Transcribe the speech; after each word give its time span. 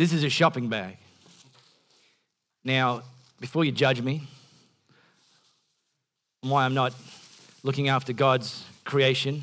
This 0.00 0.14
is 0.14 0.24
a 0.24 0.30
shopping 0.30 0.68
bag. 0.68 0.96
Now, 2.64 3.02
before 3.38 3.66
you 3.66 3.70
judge 3.70 4.00
me, 4.00 4.22
why 6.40 6.64
I'm 6.64 6.72
not 6.72 6.94
looking 7.62 7.90
after 7.90 8.14
God's 8.14 8.64
creation 8.86 9.42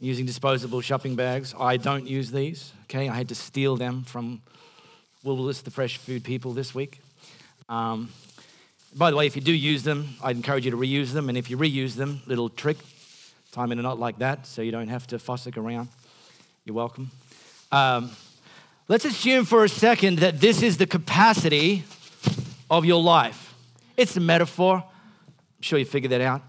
using 0.00 0.24
disposable 0.24 0.80
shopping 0.80 1.14
bags, 1.14 1.54
I 1.60 1.76
don't 1.76 2.06
use 2.06 2.30
these. 2.30 2.72
Okay, 2.84 3.10
I 3.10 3.14
had 3.14 3.28
to 3.28 3.34
steal 3.34 3.76
them 3.76 4.04
from 4.04 4.40
Woolworths, 5.22 5.62
the 5.62 5.70
fresh 5.70 5.98
food 5.98 6.24
people, 6.24 6.54
this 6.54 6.74
week. 6.74 7.02
Um, 7.68 8.08
by 8.94 9.10
the 9.10 9.16
way, 9.18 9.26
if 9.26 9.36
you 9.36 9.42
do 9.42 9.52
use 9.52 9.82
them, 9.82 10.14
I'd 10.24 10.36
encourage 10.36 10.64
you 10.64 10.70
to 10.70 10.78
reuse 10.78 11.12
them. 11.12 11.28
And 11.28 11.36
if 11.36 11.50
you 11.50 11.58
reuse 11.58 11.96
them, 11.96 12.22
little 12.24 12.48
trick, 12.48 12.78
time 13.52 13.72
in 13.72 13.78
a 13.78 13.82
knot 13.82 13.98
like 13.98 14.20
that 14.20 14.46
so 14.46 14.62
you 14.62 14.72
don't 14.72 14.88
have 14.88 15.06
to 15.08 15.18
fussick 15.18 15.58
around. 15.58 15.88
You're 16.64 16.76
welcome. 16.76 17.10
Um, 17.70 18.12
let's 18.88 19.04
assume 19.04 19.44
for 19.44 19.64
a 19.64 19.68
second 19.68 20.18
that 20.18 20.40
this 20.40 20.62
is 20.62 20.76
the 20.76 20.86
capacity 20.86 21.84
of 22.70 22.84
your 22.84 23.02
life. 23.02 23.54
It's 23.96 24.16
a 24.16 24.20
metaphor. 24.20 24.76
I'm 24.76 25.62
sure 25.62 25.78
you 25.78 25.84
figured 25.84 26.12
that 26.12 26.20
out. 26.20 26.42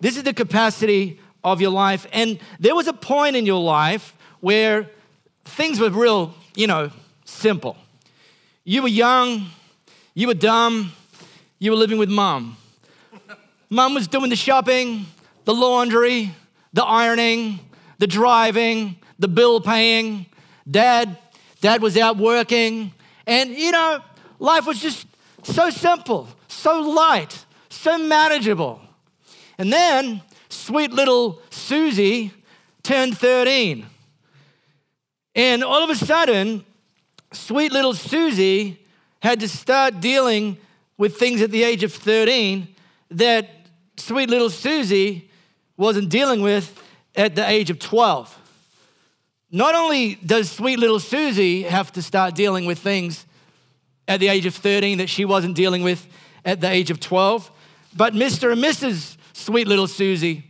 This 0.00 0.16
is 0.16 0.22
the 0.22 0.34
capacity 0.34 1.20
of 1.44 1.60
your 1.60 1.70
life. 1.70 2.06
And 2.12 2.38
there 2.58 2.74
was 2.74 2.86
a 2.88 2.92
point 2.92 3.36
in 3.36 3.46
your 3.46 3.62
life 3.62 4.16
where 4.40 4.90
things 5.44 5.80
were 5.80 5.90
real, 5.90 6.34
you 6.54 6.66
know, 6.66 6.90
simple. 7.24 7.76
You 8.64 8.82
were 8.82 8.88
young, 8.88 9.46
you 10.14 10.26
were 10.26 10.34
dumb, 10.34 10.92
you 11.58 11.70
were 11.70 11.76
living 11.76 11.98
with 11.98 12.10
mom. 12.10 12.56
Mom 13.70 13.94
was 13.94 14.08
doing 14.08 14.30
the 14.30 14.36
shopping, 14.36 15.06
the 15.44 15.54
laundry, 15.54 16.32
the 16.72 16.84
ironing, 16.84 17.60
the 17.98 18.06
driving, 18.06 18.96
the 19.18 19.28
bill 19.28 19.60
paying. 19.60 20.26
Dad, 20.70 21.16
dad 21.60 21.82
was 21.82 21.96
out 21.96 22.16
working. 22.16 22.92
And 23.26 23.50
you 23.50 23.70
know, 23.70 24.00
life 24.38 24.66
was 24.66 24.80
just 24.80 25.06
so 25.42 25.70
simple, 25.70 26.28
so 26.48 26.80
light, 26.80 27.44
so 27.68 27.98
manageable. 27.98 28.80
And 29.58 29.72
then 29.72 30.22
sweet 30.48 30.92
little 30.92 31.42
Susie 31.50 32.32
turned 32.82 33.18
13. 33.18 33.86
And 35.34 35.62
all 35.62 35.82
of 35.84 35.90
a 35.90 35.94
sudden, 35.94 36.64
sweet 37.32 37.72
little 37.72 37.94
Susie 37.94 38.80
had 39.20 39.40
to 39.40 39.48
start 39.48 40.00
dealing 40.00 40.58
with 40.96 41.16
things 41.16 41.40
at 41.42 41.50
the 41.50 41.62
age 41.62 41.82
of 41.82 41.92
13 41.92 42.68
that 43.10 43.48
sweet 43.96 44.28
little 44.30 44.50
Susie 44.50 45.30
wasn't 45.76 46.08
dealing 46.08 46.42
with 46.42 46.82
at 47.14 47.34
the 47.34 47.48
age 47.48 47.70
of 47.70 47.78
12. 47.78 48.37
Not 49.50 49.74
only 49.74 50.16
does 50.16 50.50
sweet 50.50 50.78
little 50.78 51.00
Susie 51.00 51.62
have 51.62 51.90
to 51.92 52.02
start 52.02 52.34
dealing 52.34 52.66
with 52.66 52.78
things 52.78 53.24
at 54.06 54.20
the 54.20 54.28
age 54.28 54.44
of 54.46 54.54
13 54.54 54.98
that 54.98 55.08
she 55.08 55.24
wasn't 55.24 55.56
dealing 55.56 55.82
with 55.82 56.06
at 56.44 56.60
the 56.60 56.70
age 56.70 56.90
of 56.90 57.00
12, 57.00 57.50
but 57.96 58.12
Mr. 58.12 58.52
and 58.52 58.62
Mrs. 58.62 59.16
Sweet 59.32 59.66
little 59.66 59.86
Susie 59.86 60.44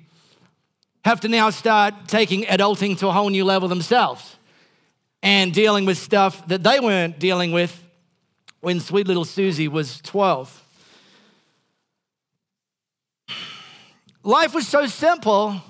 have 1.04 1.20
to 1.20 1.28
now 1.28 1.50
start 1.50 1.94
taking 2.08 2.42
adulting 2.44 2.98
to 2.98 3.08
a 3.08 3.12
whole 3.12 3.28
new 3.28 3.44
level 3.44 3.68
themselves 3.68 4.36
and 5.22 5.52
dealing 5.52 5.84
with 5.84 5.98
stuff 5.98 6.46
that 6.48 6.62
they 6.62 6.80
weren't 6.80 7.18
dealing 7.18 7.52
with 7.52 7.84
when 8.60 8.80
sweet 8.80 9.06
little 9.06 9.24
Susie 9.24 9.68
was 9.68 10.00
12. 10.00 10.64
Life 14.24 14.54
was 14.54 14.66
so 14.66 14.86
simple 14.86 15.62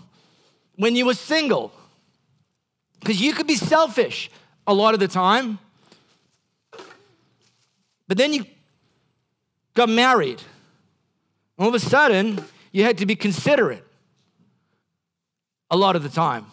when 0.76 0.96
you 0.96 1.04
were 1.04 1.14
single 1.14 1.72
because 3.00 3.20
you 3.20 3.32
could 3.32 3.46
be 3.46 3.54
selfish 3.54 4.30
a 4.66 4.74
lot 4.74 4.94
of 4.94 5.00
the 5.00 5.08
time. 5.08 5.58
But 8.06 8.16
then 8.16 8.32
you 8.32 8.46
got 9.74 9.88
married. 9.88 10.40
All 11.58 11.68
of 11.68 11.74
a 11.74 11.80
sudden, 11.80 12.44
you 12.72 12.84
had 12.84 12.98
to 12.98 13.06
be 13.06 13.16
considerate 13.16 13.84
a 15.70 15.76
lot 15.76 15.96
of 15.96 16.02
the 16.02 16.08
time. 16.08 16.46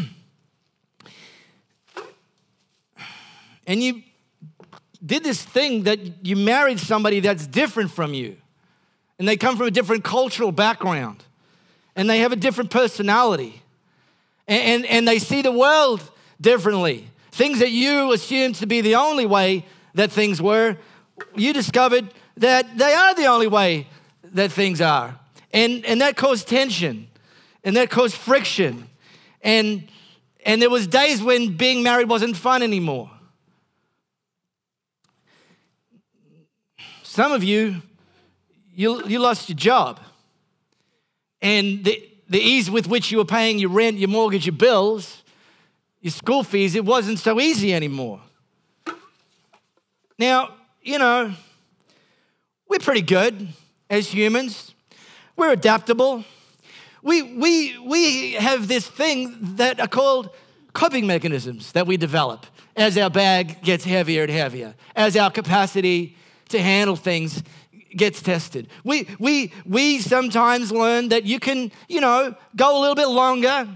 and 3.67 3.81
you 3.83 4.03
did 5.03 5.23
this 5.23 5.43
thing 5.43 5.83
that 5.83 6.25
you 6.25 6.35
married 6.35 6.79
somebody 6.79 7.19
that's 7.19 7.47
different 7.47 7.91
from 7.91 8.13
you, 8.13 8.37
and 9.17 9.27
they 9.27 9.35
come 9.37 9.57
from 9.57 9.67
a 9.67 9.71
different 9.71 10.03
cultural 10.03 10.51
background, 10.51 11.23
and 11.95 12.09
they 12.09 12.19
have 12.19 12.31
a 12.31 12.35
different 12.35 12.69
personality, 12.69 13.61
and, 14.47 14.61
and, 14.63 14.85
and 14.85 15.07
they 15.07 15.19
see 15.19 15.41
the 15.41 15.51
world 15.51 16.01
differently. 16.39 17.07
Things 17.31 17.59
that 17.59 17.71
you 17.71 18.11
assumed 18.11 18.55
to 18.55 18.65
be 18.65 18.81
the 18.81 18.95
only 18.95 19.25
way 19.25 19.65
that 19.93 20.11
things 20.11 20.41
were, 20.41 20.77
you 21.35 21.53
discovered 21.53 22.13
that 22.37 22.77
they 22.77 22.93
are 22.93 23.15
the 23.15 23.25
only 23.25 23.47
way 23.47 23.87
that 24.33 24.51
things 24.51 24.81
are. 24.81 25.17
And, 25.53 25.85
and 25.85 26.01
that 26.01 26.15
caused 26.15 26.47
tension, 26.47 27.07
and 27.63 27.75
that 27.75 27.89
caused 27.89 28.15
friction. 28.15 28.87
And, 29.41 29.89
and 30.45 30.61
there 30.61 30.69
was 30.69 30.87
days 30.87 31.21
when 31.21 31.57
being 31.57 31.83
married 31.83 32.09
wasn't 32.09 32.37
fun 32.37 32.63
anymore. 32.63 33.11
Some 37.03 37.33
of 37.33 37.43
you, 37.43 37.81
you, 38.73 39.05
you 39.05 39.19
lost 39.19 39.49
your 39.49 39.57
job. 39.57 39.99
And 41.41 41.83
the, 41.83 42.07
the 42.29 42.39
ease 42.39 42.69
with 42.69 42.87
which 42.87 43.11
you 43.11 43.17
were 43.17 43.25
paying 43.25 43.59
your 43.59 43.69
rent, 43.69 43.97
your 43.97 44.09
mortgage, 44.09 44.45
your 44.45 44.55
bills, 44.55 45.23
your 46.01 46.11
school 46.11 46.43
fees, 46.43 46.75
it 46.75 46.85
wasn't 46.85 47.19
so 47.19 47.39
easy 47.39 47.73
anymore. 47.73 48.21
Now, 50.17 50.53
you 50.81 50.99
know, 50.99 51.33
we're 52.67 52.79
pretty 52.79 53.01
good 53.01 53.49
as 53.89 54.07
humans. 54.07 54.73
We're 55.35 55.51
adaptable. 55.51 56.23
We, 57.03 57.21
we, 57.21 57.77
we 57.79 58.31
have 58.33 58.67
this 58.67 58.87
thing 58.87 59.55
that 59.55 59.79
are 59.79 59.87
called 59.87 60.29
coping 60.73 61.07
mechanisms 61.07 61.71
that 61.73 61.87
we 61.87 61.97
develop 61.97 62.45
as 62.75 62.97
our 62.97 63.09
bag 63.09 63.61
gets 63.61 63.83
heavier 63.83 64.23
and 64.23 64.31
heavier, 64.31 64.75
as 64.95 65.17
our 65.17 65.29
capacity 65.29 66.15
to 66.49 66.59
handle 66.59 66.95
things 66.95 67.43
gets 67.95 68.21
tested. 68.21 68.67
We, 68.83 69.07
we, 69.19 69.51
we 69.65 69.99
sometimes 69.99 70.71
learn 70.71 71.09
that 71.09 71.25
you 71.25 71.39
can, 71.39 71.71
you 71.87 72.01
know, 72.01 72.35
go 72.55 72.77
a 72.77 72.79
little 72.79 72.95
bit 72.95 73.07
longer, 73.07 73.67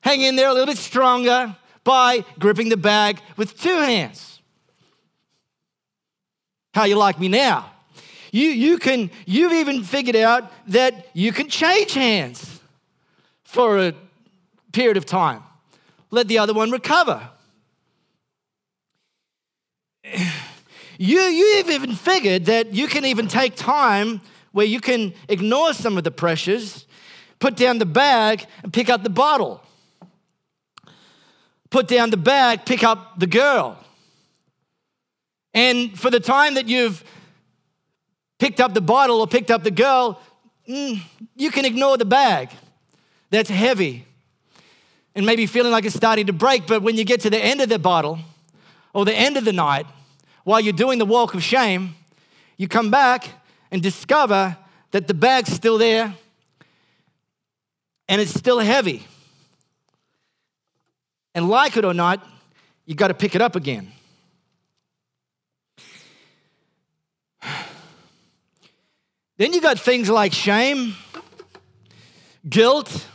hang 0.00 0.22
in 0.22 0.36
there 0.36 0.48
a 0.48 0.52
little 0.52 0.66
bit 0.66 0.78
stronger 0.78 1.56
by 1.84 2.24
gripping 2.38 2.68
the 2.68 2.76
bag 2.76 3.20
with 3.36 3.58
two 3.58 3.80
hands. 3.80 4.40
How 6.74 6.84
you 6.84 6.96
like 6.96 7.18
me 7.18 7.28
now? 7.28 7.72
You, 8.30 8.48
you 8.48 8.78
can, 8.78 9.10
you've 9.26 9.52
even 9.52 9.82
figured 9.82 10.16
out 10.16 10.52
that 10.68 11.08
you 11.14 11.32
can 11.32 11.48
change 11.48 11.94
hands 11.94 12.60
for 13.44 13.78
a 13.78 13.94
period 14.72 14.96
of 14.96 15.06
time. 15.06 15.42
Let 16.10 16.28
the 16.28 16.38
other 16.38 16.54
one 16.54 16.70
recover. 16.70 17.30
You, 20.98 21.20
you've 21.20 21.70
even 21.70 21.94
figured 21.94 22.46
that 22.46 22.74
you 22.74 22.88
can 22.88 23.04
even 23.04 23.28
take 23.28 23.54
time 23.54 24.20
where 24.50 24.66
you 24.66 24.80
can 24.80 25.14
ignore 25.28 25.72
some 25.72 25.96
of 25.96 26.02
the 26.02 26.10
pressures, 26.10 26.86
put 27.38 27.54
down 27.54 27.78
the 27.78 27.86
bag, 27.86 28.44
and 28.64 28.72
pick 28.72 28.90
up 28.90 29.04
the 29.04 29.10
bottle. 29.10 29.62
Put 31.70 31.86
down 31.86 32.10
the 32.10 32.16
bag, 32.16 32.66
pick 32.66 32.82
up 32.82 33.20
the 33.20 33.28
girl. 33.28 33.78
And 35.54 35.96
for 35.98 36.10
the 36.10 36.18
time 36.18 36.54
that 36.54 36.66
you've 36.66 37.04
picked 38.40 38.60
up 38.60 38.74
the 38.74 38.80
bottle 38.80 39.20
or 39.20 39.28
picked 39.28 39.52
up 39.52 39.62
the 39.62 39.70
girl, 39.70 40.20
mm, 40.68 41.00
you 41.36 41.52
can 41.52 41.64
ignore 41.64 41.96
the 41.96 42.04
bag. 42.04 42.50
That's 43.30 43.50
heavy 43.50 44.04
and 45.14 45.24
maybe 45.24 45.46
feeling 45.46 45.70
like 45.70 45.84
it's 45.84 45.94
starting 45.94 46.26
to 46.26 46.32
break. 46.32 46.66
But 46.66 46.82
when 46.82 46.96
you 46.96 47.04
get 47.04 47.20
to 47.20 47.30
the 47.30 47.38
end 47.38 47.60
of 47.60 47.68
the 47.68 47.78
bottle 47.78 48.18
or 48.92 49.04
the 49.04 49.14
end 49.14 49.36
of 49.36 49.44
the 49.44 49.52
night, 49.52 49.86
while 50.48 50.60
you're 50.62 50.72
doing 50.72 50.98
the 50.98 51.04
walk 51.04 51.34
of 51.34 51.42
shame, 51.42 51.94
you 52.56 52.66
come 52.66 52.90
back 52.90 53.28
and 53.70 53.82
discover 53.82 54.56
that 54.92 55.06
the 55.06 55.12
bag's 55.12 55.52
still 55.52 55.76
there 55.76 56.14
and 58.08 58.18
it's 58.18 58.32
still 58.32 58.58
heavy. 58.58 59.06
And 61.34 61.50
like 61.50 61.76
it 61.76 61.84
or 61.84 61.92
not, 61.92 62.26
you 62.86 62.94
got 62.94 63.08
to 63.08 63.14
pick 63.14 63.34
it 63.34 63.42
up 63.42 63.56
again. 63.56 63.92
Then 69.36 69.52
you 69.52 69.60
got 69.60 69.78
things 69.78 70.08
like 70.08 70.32
shame, 70.32 70.94
guilt, 72.48 73.06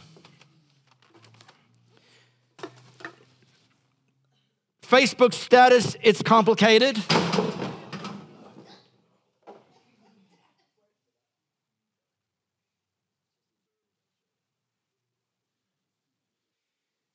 Facebook 4.83 5.33
status, 5.33 5.97
it's 6.03 6.21
complicated. 6.21 7.03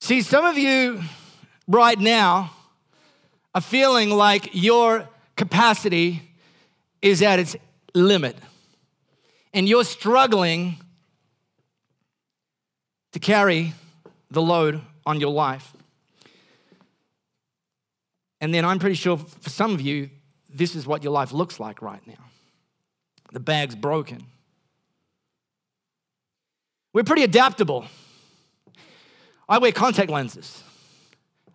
See, 0.09 0.23
some 0.23 0.47
of 0.47 0.57
you 0.57 1.03
right 1.67 1.99
now 1.99 2.51
are 3.55 3.61
feeling 3.61 4.09
like 4.09 4.49
your 4.55 5.07
capacity 5.37 6.23
is 7.03 7.21
at 7.21 7.39
its 7.39 7.57
limit 7.95 8.35
and 9.53 9.69
you're 9.69 9.85
struggling 9.85 10.79
to 13.13 13.19
carry 13.19 13.75
the 14.31 14.41
load 14.41 14.81
on 15.05 15.21
your 15.21 15.31
life. 15.31 15.75
And 18.41 18.55
then 18.55 18.65
I'm 18.65 18.79
pretty 18.79 18.97
sure 18.97 19.19
for 19.19 19.51
some 19.51 19.75
of 19.75 19.83
you, 19.83 20.09
this 20.49 20.75
is 20.75 20.87
what 20.87 21.03
your 21.05 21.13
life 21.13 21.33
looks 21.33 21.61
like 21.61 21.83
right 21.83 22.07
now. 22.07 22.25
The 23.35 23.41
bag's 23.41 23.75
broken. 23.75 24.25
We're 26.95 27.05
pretty 27.05 27.25
adaptable. 27.25 27.85
I 29.51 29.57
wear 29.57 29.73
contact 29.73 30.11
lenses, 30.11 30.63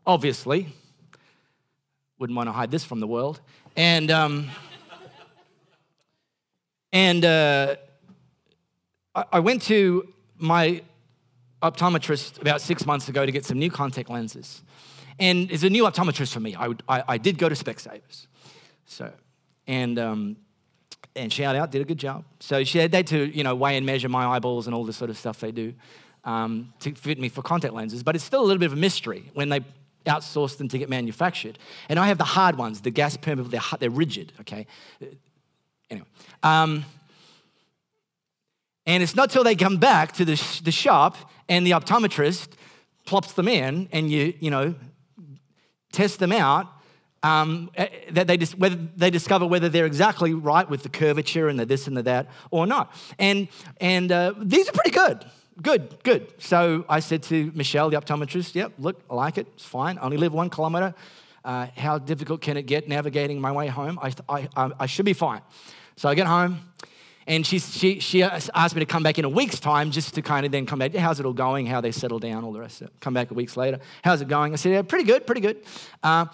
obviously. 0.03 0.67
Wouldn't 2.17 2.35
want 2.35 2.47
to 2.47 2.51
hide 2.51 2.71
this 2.71 2.83
from 2.83 2.99
the 2.99 3.05
world. 3.05 3.39
And, 3.75 4.09
um, 4.09 4.49
and 6.91 7.23
uh, 7.23 7.75
I 9.31 9.39
went 9.39 9.61
to 9.63 10.11
my 10.39 10.81
optometrist 11.61 12.41
about 12.41 12.61
six 12.61 12.87
months 12.87 13.09
ago 13.09 13.27
to 13.27 13.31
get 13.31 13.45
some 13.45 13.59
new 13.59 13.69
contact 13.69 14.09
lenses. 14.09 14.63
And 15.19 15.51
it's 15.51 15.61
a 15.61 15.69
new 15.69 15.83
optometrist 15.83 16.33
for 16.33 16.39
me. 16.39 16.55
I, 16.55 16.69
would, 16.69 16.81
I, 16.89 17.03
I 17.07 17.17
did 17.19 17.37
go 17.37 17.47
to 17.47 17.53
Specsavers. 17.53 18.25
So, 18.87 19.11
and, 19.67 19.99
um, 19.99 20.37
and 21.15 21.31
shout 21.31 21.55
out, 21.55 21.69
did 21.69 21.83
a 21.83 21.85
good 21.85 21.99
job. 21.99 22.23
So 22.39 22.63
she 22.63 22.79
had 22.79 22.91
to, 23.07 23.37
you 23.37 23.43
know, 23.43 23.53
weigh 23.53 23.77
and 23.77 23.85
measure 23.85 24.09
my 24.09 24.25
eyeballs 24.25 24.65
and 24.65 24.75
all 24.75 24.83
the 24.83 24.93
sort 24.93 25.11
of 25.11 25.17
stuff 25.17 25.39
they 25.39 25.51
do 25.51 25.75
um, 26.23 26.73
to 26.79 26.93
fit 26.93 27.19
me 27.19 27.29
for 27.29 27.41
contact 27.41 27.73
lenses. 27.73 28.03
But 28.03 28.15
it's 28.15 28.23
still 28.23 28.41
a 28.41 28.45
little 28.45 28.59
bit 28.59 28.67
of 28.67 28.73
a 28.73 28.81
mystery 28.81 29.29
when 29.33 29.49
they 29.49 29.61
outsource 30.05 30.57
them 30.57 30.67
to 30.69 30.77
get 30.77 30.89
manufactured. 30.89 31.57
And 31.89 31.99
I 31.99 32.07
have 32.07 32.17
the 32.17 32.23
hard 32.23 32.57
ones, 32.57 32.81
the 32.81 32.91
gas 32.91 33.17
permeable, 33.17 33.49
they're, 33.49 33.61
they're 33.79 33.89
rigid, 33.89 34.33
okay? 34.41 34.67
Anyway. 35.89 36.07
Um, 36.41 36.85
and 38.85 39.01
it's 39.01 39.15
not 39.15 39.29
till 39.29 39.43
they 39.43 39.55
come 39.55 39.77
back 39.77 40.11
to 40.13 40.25
the, 40.25 40.35
sh- 40.35 40.59
the 40.59 40.71
shop 40.71 41.17
and 41.47 41.65
the 41.65 41.71
optometrist 41.71 42.49
plops 43.05 43.33
them 43.33 43.47
in 43.47 43.87
and 43.91 44.11
you, 44.11 44.33
you 44.39 44.51
know, 44.51 44.75
test 45.91 46.19
them 46.19 46.31
out 46.31 46.67
um, 47.21 47.69
eh, 47.75 47.87
that 48.11 48.27
they, 48.27 48.35
dis- 48.35 48.55
whether 48.55 48.75
they 48.75 49.09
discover 49.09 49.45
whether 49.45 49.69
they're 49.69 49.85
exactly 49.85 50.33
right 50.33 50.69
with 50.69 50.83
the 50.83 50.89
curvature 50.89 51.47
and 51.47 51.57
the 51.57 51.65
this 51.65 51.87
and 51.87 51.95
the 51.95 52.03
that 52.03 52.27
or 52.51 52.67
not. 52.67 52.93
And, 53.17 53.47
and 53.79 54.11
uh, 54.11 54.33
these 54.37 54.67
are 54.67 54.73
pretty 54.73 54.91
good. 54.91 55.25
Good, 55.61 56.03
good. 56.03 56.33
So 56.41 56.83
I 56.89 56.99
said 56.99 57.23
to 57.23 57.51
Michelle, 57.53 57.89
the 57.89 57.97
optometrist, 57.97 58.55
yep, 58.55 58.73
look, 58.79 59.01
I 59.09 59.15
like 59.15 59.37
it. 59.37 59.47
It's 59.55 59.65
fine. 59.65 59.97
I 59.97 60.01
only 60.01 60.17
live 60.17 60.33
one 60.33 60.49
kilometer. 60.49 60.95
Uh, 61.45 61.67
how 61.77 61.99
difficult 61.99 62.41
can 62.41 62.57
it 62.57 62.63
get 62.63 62.87
navigating 62.87 63.39
my 63.39 63.51
way 63.51 63.67
home? 63.67 63.99
I, 64.01 64.13
I, 64.27 64.71
I 64.79 64.85
should 64.87 65.05
be 65.05 65.13
fine. 65.13 65.41
So 65.95 66.09
I 66.09 66.15
get 66.15 66.25
home. 66.25 66.59
And 67.27 67.45
she, 67.45 67.59
she, 67.59 67.99
she 67.99 68.23
asked 68.23 68.75
me 68.75 68.79
to 68.79 68.85
come 68.85 69.03
back 69.03 69.17
in 69.17 69.25
a 69.25 69.29
week's 69.29 69.59
time 69.59 69.91
just 69.91 70.15
to 70.15 70.21
kind 70.21 70.45
of 70.45 70.51
then 70.51 70.65
come 70.65 70.79
back. 70.79 70.93
How's 70.93 71.19
it 71.19 71.25
all 71.25 71.33
going? 71.33 71.65
How 71.65 71.79
they 71.79 71.91
settle 71.91 72.19
down, 72.19 72.43
all 72.43 72.51
the 72.51 72.59
rest 72.59 72.81
of 72.81 72.87
it. 72.87 72.93
Come 72.99 73.13
back 73.13 73.31
a 73.31 73.33
week 73.33 73.55
later. 73.55 73.79
How's 74.03 74.21
it 74.21 74.27
going? 74.27 74.53
I 74.53 74.55
said, 74.57 74.71
yeah, 74.71 74.81
pretty 74.81 75.05
good, 75.05 75.25
pretty 75.25 75.41
good. 75.41 75.63
Uh, 76.01 76.25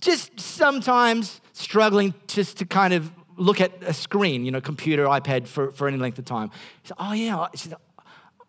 just 0.00 0.38
sometimes 0.38 1.40
struggling 1.54 2.14
just 2.28 2.58
to 2.58 2.66
kind 2.66 2.94
of 2.94 3.10
look 3.36 3.60
at 3.60 3.72
a 3.82 3.92
screen, 3.92 4.44
you 4.44 4.52
know, 4.52 4.60
computer, 4.60 5.06
iPad 5.06 5.48
for, 5.48 5.72
for 5.72 5.88
any 5.88 5.96
length 5.96 6.18
of 6.18 6.24
time. 6.24 6.50
She 6.82 6.88
said, 6.88 6.96
oh, 7.00 7.12
yeah. 7.12 7.46
She 7.54 7.68
said, 7.68 7.78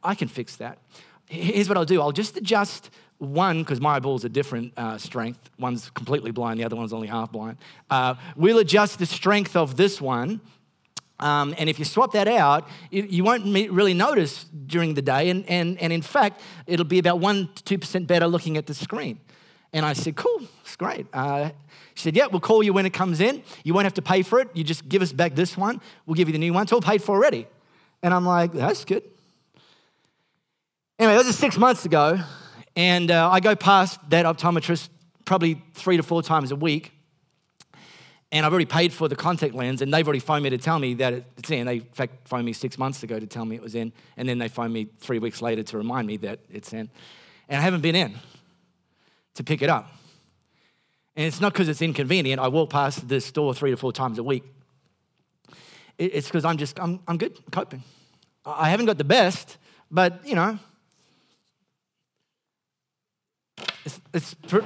I 0.04 0.16
can 0.16 0.28
fix 0.28 0.56
that. 0.58 0.80
Here's 1.28 1.70
what 1.70 1.78
I'll 1.78 1.86
do 1.86 2.02
I'll 2.02 2.12
just 2.12 2.38
adjust 2.38 2.90
one, 3.18 3.60
because 3.60 3.82
my 3.82 4.00
balls 4.00 4.24
are 4.24 4.30
different 4.30 4.74
uh, 4.78 4.98
strength. 4.98 5.50
One's 5.60 5.90
completely 5.90 6.32
blind, 6.32 6.60
the 6.60 6.64
other 6.64 6.76
one's 6.76 6.94
only 6.94 7.08
half 7.08 7.32
blind. 7.32 7.58
Uh, 7.90 8.16
we'll 8.36 8.60
adjust 8.60 9.00
the 9.00 9.06
strength 9.06 9.56
of 9.56 9.76
this 9.76 10.00
one 10.00 10.40
um, 11.20 11.54
and 11.58 11.70
if 11.70 11.80
you 11.80 11.86
swap 11.86 12.14
that 12.14 12.28
out, 12.28 12.68
you, 12.92 13.04
you 13.04 13.24
won't 13.24 13.44
really 13.46 13.94
notice 13.94 14.46
during 14.66 14.94
the 14.94 15.02
day. 15.02 15.30
And, 15.30 15.48
and, 15.50 15.80
and 15.82 15.92
in 15.92 16.02
fact, 16.02 16.42
it'll 16.66 16.86
be 16.86 17.00
about 17.00 17.20
1% 17.20 17.56
to 17.64 17.78
2% 17.78 18.08
better 18.08 18.28
looking 18.28 18.58
at 18.58 18.66
the 18.66 18.74
screen. 18.74 19.20
And 19.74 19.86
I 19.86 19.94
said, 19.94 20.16
Cool, 20.16 20.48
it's 20.62 20.76
great. 20.76 21.06
Uh, 21.14 21.52
she 21.94 22.04
said, 22.04 22.16
Yeah, 22.16 22.28
we'll 22.28 22.40
call 22.40 22.64
you 22.64 22.74
when 22.74 22.86
it 22.86 22.94
comes 22.94 23.20
in. 23.20 23.44
You 23.64 23.74
won't 23.74 23.84
have 23.84 23.94
to 23.96 24.02
pay 24.02 24.24
for 24.24 24.40
it. 24.40 24.50
You 24.54 24.64
just 24.64 24.88
give 24.88 25.02
us 25.02 25.12
back 25.12 25.36
this 25.36 25.58
one. 25.58 25.82
We'll 26.06 26.16
give 26.16 26.28
you 26.28 26.34
the 26.34 26.40
new 26.40 26.54
one. 26.54 26.64
It's 26.64 26.74
all 26.74 26.82
paid 26.82 27.04
for 27.04 27.16
already. 27.16 27.48
And 28.02 28.14
I'm 28.14 28.26
like, 28.26 28.54
That's 28.54 28.86
good. 28.86 29.04
Anyway, 31.00 31.16
that 31.16 31.26
was 31.26 31.36
six 31.38 31.58
months 31.58 31.86
ago. 31.86 32.20
And 32.76 33.10
uh, 33.10 33.32
I 33.32 33.40
go 33.40 33.56
past 33.56 33.98
that 34.10 34.26
optometrist 34.26 34.90
probably 35.26 35.64
three 35.74 35.98
to 35.98 36.04
four 36.04 36.22
times 36.22 36.52
a 36.52 36.56
week 36.56 36.92
and 38.32 38.46
I've 38.46 38.52
already 38.52 38.66
paid 38.66 38.94
for 38.94 39.08
the 39.08 39.16
contact 39.16 39.56
lens, 39.56 39.82
and 39.82 39.92
they've 39.92 40.06
already 40.06 40.20
phoned 40.20 40.44
me 40.44 40.52
to 40.52 40.58
tell 40.58 40.78
me 40.78 40.94
that 40.96 41.14
it's 41.38 41.50
in. 41.50 41.66
They, 41.66 41.78
in 41.78 41.84
fact, 41.94 42.28
phoned 42.28 42.46
me 42.46 42.54
six 42.54 42.78
months 42.78 43.02
ago 43.02 43.20
to 43.20 43.26
tell 43.26 43.44
me 43.44 43.56
it 43.56 43.62
was 43.62 43.74
in, 43.74 43.92
and 44.18 44.30
then 44.30 44.38
they 44.38 44.48
phoned 44.48 44.72
me 44.72 44.88
three 45.00 45.20
weeks 45.20 45.42
later 45.42 45.64
to 45.64 45.78
remind 45.78 46.08
me 46.08 46.18
that 46.18 46.40
it's 46.52 46.72
in. 46.72 46.90
And 47.48 47.60
I 47.60 47.62
haven't 47.62 47.82
been 47.82 47.96
in 47.96 48.16
to 49.34 49.44
pick 49.44 49.64
it 49.64 49.70
up. 49.70 49.92
And 51.16 51.26
it's 51.26 51.42
not 51.42 51.54
because 51.54 51.70
it's 51.70 51.82
inconvenient. 51.82 52.40
I 52.40 52.50
walk 52.50 52.70
past 52.70 53.08
this 53.08 53.26
store 53.26 53.54
three 53.54 53.72
to 53.72 53.78
four 53.78 53.92
times 53.92 54.20
a 54.20 54.24
week. 54.24 54.44
It's 55.98 56.28
because 56.28 56.46
I'm 56.46 56.58
just, 56.58 56.80
I'm, 56.80 57.00
I'm 57.08 57.18
good, 57.18 57.38
coping. 57.52 57.84
I 58.46 58.70
haven't 58.70 58.86
got 58.86 58.98
the 58.98 59.04
best, 59.04 59.58
but, 59.90 60.26
you 60.26 60.36
know, 60.36 60.60
it's, 64.14 64.36
it's, 64.44 64.64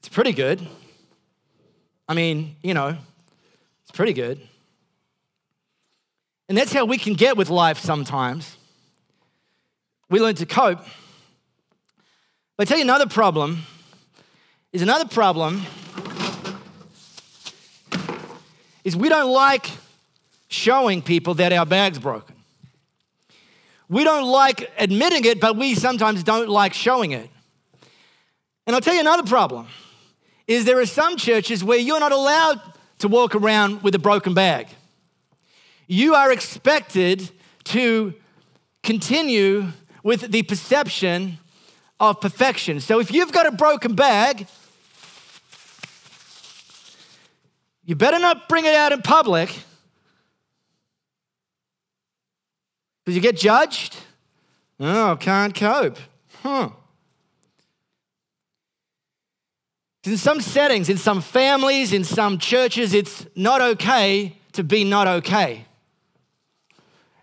it's 0.00 0.08
pretty 0.10 0.32
good. 0.32 0.66
I 2.08 2.14
mean, 2.14 2.56
you 2.62 2.74
know, 2.74 2.96
it's 3.82 3.92
pretty 3.92 4.12
good. 4.12 4.40
And 6.48 6.56
that's 6.56 6.72
how 6.72 6.84
we 6.84 6.98
can 6.98 7.14
get 7.14 7.36
with 7.36 7.50
life 7.50 7.78
sometimes. 7.78 8.56
We 10.08 10.20
learn 10.20 10.34
to 10.36 10.46
cope. 10.46 10.80
But 12.56 12.62
I 12.62 12.64
tell 12.64 12.78
you 12.78 12.84
another 12.84 13.06
problem 13.06 13.62
is 14.72 14.82
another 14.82 15.06
problem 15.06 15.62
is 18.84 18.96
we 18.96 19.08
don't 19.08 19.30
like 19.30 19.70
showing 20.48 21.02
people 21.02 21.34
that 21.34 21.52
our 21.52 21.66
bag's 21.66 21.98
broken. 21.98 22.37
We 23.88 24.04
don't 24.04 24.26
like 24.26 24.70
admitting 24.78 25.24
it, 25.24 25.40
but 25.40 25.56
we 25.56 25.74
sometimes 25.74 26.22
don't 26.22 26.48
like 26.48 26.74
showing 26.74 27.12
it. 27.12 27.30
And 28.66 28.74
I'll 28.74 28.82
tell 28.82 28.94
you 28.94 29.00
another 29.00 29.22
problem 29.22 29.66
is 30.46 30.64
there 30.64 30.78
are 30.78 30.86
some 30.86 31.16
churches 31.16 31.64
where 31.64 31.78
you're 31.78 32.00
not 32.00 32.12
allowed 32.12 32.60
to 32.98 33.08
walk 33.08 33.34
around 33.34 33.82
with 33.82 33.94
a 33.94 33.98
broken 33.98 34.34
bag. 34.34 34.68
You 35.86 36.14
are 36.14 36.30
expected 36.30 37.30
to 37.64 38.14
continue 38.82 39.68
with 40.02 40.30
the 40.32 40.42
perception 40.42 41.38
of 42.00 42.20
perfection. 42.20 42.80
So 42.80 43.00
if 43.00 43.10
you've 43.12 43.32
got 43.32 43.46
a 43.46 43.52
broken 43.52 43.94
bag, 43.94 44.46
you 47.84 47.94
better 47.94 48.18
not 48.18 48.48
bring 48.48 48.64
it 48.66 48.74
out 48.74 48.92
in 48.92 49.00
public 49.02 49.50
because 53.08 53.16
you 53.16 53.22
get 53.22 53.38
judged. 53.38 53.96
Oh, 54.78 55.16
can't 55.18 55.54
cope. 55.54 55.96
Huh. 56.42 56.68
In 60.04 60.18
some 60.18 60.42
settings, 60.42 60.90
in 60.90 60.98
some 60.98 61.22
families, 61.22 61.94
in 61.94 62.04
some 62.04 62.36
churches, 62.36 62.92
it's 62.92 63.26
not 63.34 63.62
okay 63.62 64.36
to 64.52 64.62
be 64.62 64.84
not 64.84 65.08
okay. 65.08 65.64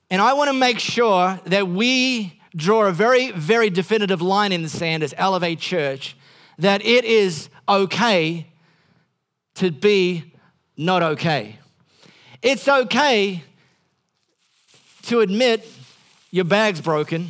And 0.10 0.24
I 0.24 0.34
want 0.34 0.50
to 0.50 0.56
make 0.56 0.80
sure 0.80 1.40
that 1.46 1.68
we 1.68 2.42
draw 2.56 2.88
a 2.88 2.92
very, 2.92 3.30
very 3.30 3.70
definitive 3.70 4.24
line 4.24 4.52
in 4.52 4.64
the 4.64 4.70
sand 4.70 5.04
as 5.04 5.14
Elevate 5.18 5.60
Church 5.60 6.18
that 6.58 6.84
it 6.84 7.06
is 7.06 7.48
okay 7.70 8.48
to 9.54 9.70
be 9.70 10.34
not 10.78 11.04
okay. 11.04 11.60
It's 12.42 12.68
okay 12.68 13.44
to 15.08 15.22
admit 15.22 15.68
your 16.32 16.46
bag's 16.46 16.82
broken, 16.82 17.30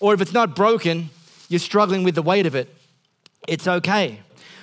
or 0.00 0.14
if 0.14 0.20
it's 0.20 0.32
not 0.32 0.56
broken, 0.56 1.10
you're 1.48 1.60
struggling 1.60 2.02
with 2.04 2.14
the 2.14 2.22
weight 2.22 2.46
of 2.46 2.54
it. 2.54 2.74
It's 3.48 3.66
okay. 3.66 4.20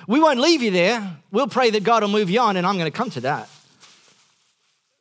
We 0.07 0.19
won't 0.19 0.39
leave 0.39 0.61
you 0.61 0.71
there. 0.71 1.17
We'll 1.31 1.47
pray 1.47 1.69
that 1.71 1.83
God 1.83 2.03
will 2.03 2.09
move 2.09 2.29
you 2.29 2.39
on, 2.39 2.57
and 2.57 2.65
I'm 2.65 2.77
going 2.77 2.91
to 2.91 2.97
come 2.97 3.09
to 3.11 3.21
that. 3.21 3.49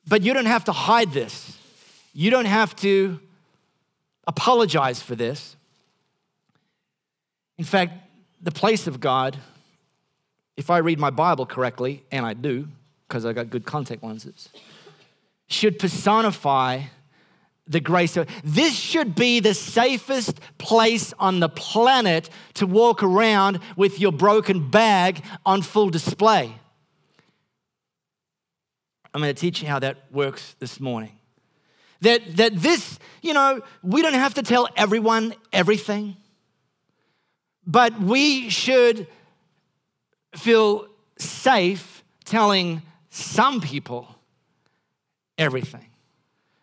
But 0.07 0.23
you 0.23 0.35
don't 0.35 0.47
have 0.47 0.65
to 0.65 0.73
hide 0.73 1.13
this. 1.13 1.57
You 2.15 2.31
don't 2.31 2.47
have 2.47 2.75
to 2.77 3.21
apologize 4.27 5.03
for 5.03 5.15
this. 5.15 5.57
In 7.57 7.65
fact, 7.65 7.93
the 8.41 8.51
place 8.51 8.87
of 8.87 9.01
God, 9.01 9.37
if 10.57 10.71
I 10.71 10.79
read 10.79 10.99
my 10.99 11.11
Bible 11.11 11.47
correctly, 11.47 12.05
and 12.13 12.25
I 12.25 12.35
do, 12.35 12.69
because 13.07 13.25
I 13.25 13.33
got 13.33 13.51
good 13.51 13.65
contact 13.65 14.03
lenses, 14.03 14.49
should 15.49 15.79
personify 15.79 16.83
the 17.69 17.81
grace 17.81 18.17
of 18.17 18.29
this 18.43 18.75
should 18.75 19.15
be 19.15 19.41
the 19.41 19.55
safest 19.55 20.41
place 20.57 21.13
on 21.19 21.41
the 21.41 21.49
planet 21.49 22.31
to 22.55 22.67
walk 22.67 23.03
around 23.03 23.61
with 23.77 24.01
your 24.01 24.13
broken 24.13 24.71
bag 24.71 25.23
on 25.45 25.63
full 25.63 25.91
display. 25.91 26.55
I'm 29.13 29.21
going 29.21 29.35
to 29.35 29.41
teach 29.41 29.63
you 29.63 29.69
how 29.69 29.79
that 29.81 30.05
works 30.11 30.55
this 30.59 30.81
morning. 30.81 31.13
That, 32.01 32.37
that 32.37 32.55
this, 32.55 32.99
you 33.23 33.33
know, 33.33 33.61
we 33.83 34.03
don't 34.03 34.15
have 34.15 34.35
to 34.35 34.43
tell 34.43 34.69
everyone 34.77 35.35
everything, 35.53 36.17
but 37.67 38.01
we 38.01 38.49
should 38.49 39.07
feel 40.37 40.87
safe 41.19 42.05
telling 42.25 42.83
some 43.11 43.61
people 43.61 44.15
everything. 45.37 45.87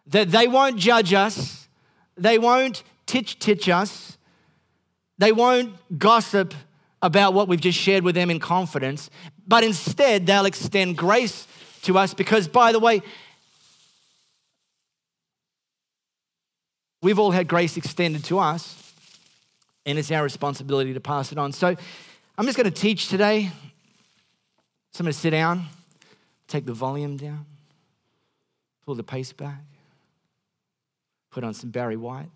That 0.08 0.32
they 0.32 0.48
won't 0.48 0.78
judge 0.78 1.14
us, 1.14 1.68
they 2.16 2.38
won't 2.38 2.84
titch 3.06 3.40
titch 3.40 3.70
us, 3.70 4.18
they 5.18 5.32
won't 5.32 5.76
gossip 5.98 6.54
about 7.02 7.34
what 7.34 7.48
we've 7.48 7.62
just 7.62 7.78
shared 7.78 8.04
with 8.04 8.16
them 8.16 8.30
in 8.30 8.40
confidence, 8.40 9.10
but 9.48 9.64
instead 9.64 10.26
they'll 10.26 10.46
extend 10.46 10.98
grace 10.98 11.48
to 11.84 11.98
us 11.98 12.14
because, 12.14 12.48
by 12.48 12.72
the 12.72 12.80
way, 12.80 13.02
we've 17.02 17.20
all 17.20 17.32
had 17.32 17.48
grace 17.48 17.78
extended 17.78 18.24
to 18.26 18.40
us, 18.40 18.94
and 19.86 20.00
it's 20.00 20.12
our 20.12 20.24
responsibility 20.24 20.94
to 20.94 21.00
pass 21.00 21.32
it 21.32 21.38
on. 21.38 21.52
So 21.52 21.76
I'm 22.38 22.46
just 22.46 22.58
going 22.58 22.72
to 22.72 22.82
teach 22.82 23.08
today. 23.08 23.52
So 24.92 25.02
I'm 25.02 25.06
going 25.06 25.14
to 25.14 25.20
sit 25.20 25.32
down, 25.32 25.66
take 26.48 26.66
the 26.66 26.74
volume 26.74 27.18
down, 27.18 27.46
pull 28.86 28.96
the 28.96 29.04
pace 29.04 29.32
back, 29.32 29.62
put 31.36 31.44
on 31.44 31.54
some 31.54 31.70
Barry 31.70 31.98
White. 31.98 32.30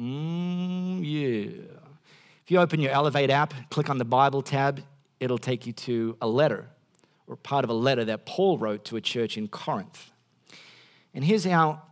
Mmm, 0.00 1.00
yeah. 1.02 1.50
If 2.44 2.50
you 2.50 2.60
open 2.60 2.78
your 2.78 2.92
Elevate 2.92 3.28
app, 3.28 3.52
click 3.70 3.90
on 3.90 3.98
the 3.98 4.04
Bible 4.04 4.40
tab, 4.40 4.84
it'll 5.18 5.36
take 5.36 5.66
you 5.66 5.72
to 5.72 6.16
a 6.22 6.28
letter 6.28 6.68
or 7.26 7.34
part 7.34 7.64
of 7.64 7.70
a 7.70 7.74
letter 7.74 8.04
that 8.04 8.24
Paul 8.24 8.56
wrote 8.56 8.84
to 8.84 8.96
a 8.96 9.00
church 9.00 9.36
in 9.36 9.48
Corinth. 9.48 10.12
And 11.12 11.24
here's 11.24 11.44
how, 11.44 11.82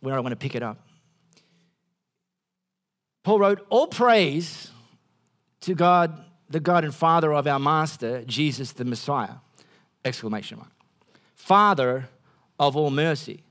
where 0.00 0.16
I 0.16 0.18
want 0.18 0.32
to 0.32 0.36
pick 0.36 0.56
it 0.56 0.62
up. 0.64 0.84
Paul 3.22 3.38
wrote, 3.38 3.64
All 3.70 3.86
praise 3.86 4.72
to 5.60 5.74
God, 5.76 6.24
the 6.50 6.58
God 6.58 6.82
and 6.82 6.92
Father 6.92 7.32
of 7.32 7.46
our 7.46 7.60
Master, 7.60 8.24
Jesus 8.24 8.72
the 8.72 8.84
Messiah! 8.84 9.34
Exclamation 10.04 10.58
mark. 10.58 10.72
Father 11.36 12.08
of 12.58 12.76
all 12.76 12.90
mercy! 12.90 13.44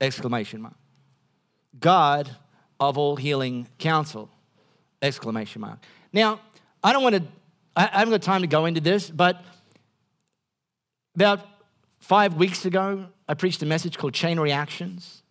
Exclamation 0.00 0.62
mark. 0.62 0.74
God 1.78 2.30
of 2.78 2.98
all 2.98 3.16
healing 3.16 3.68
counsel! 3.78 4.30
Exclamation 5.00 5.60
mark. 5.60 5.78
Now, 6.12 6.40
I 6.82 6.92
don't 6.92 7.02
want 7.02 7.16
to, 7.16 7.22
I 7.74 7.86
haven't 7.86 8.12
got 8.12 8.22
time 8.22 8.42
to 8.42 8.46
go 8.46 8.66
into 8.66 8.80
this, 8.80 9.10
but 9.10 9.42
about 11.14 11.40
five 12.00 12.34
weeks 12.34 12.64
ago, 12.64 13.06
I 13.28 13.34
preached 13.34 13.62
a 13.62 13.66
message 13.66 13.98
called 13.98 14.14
Chain 14.14 14.38
Reactions. 14.38 15.22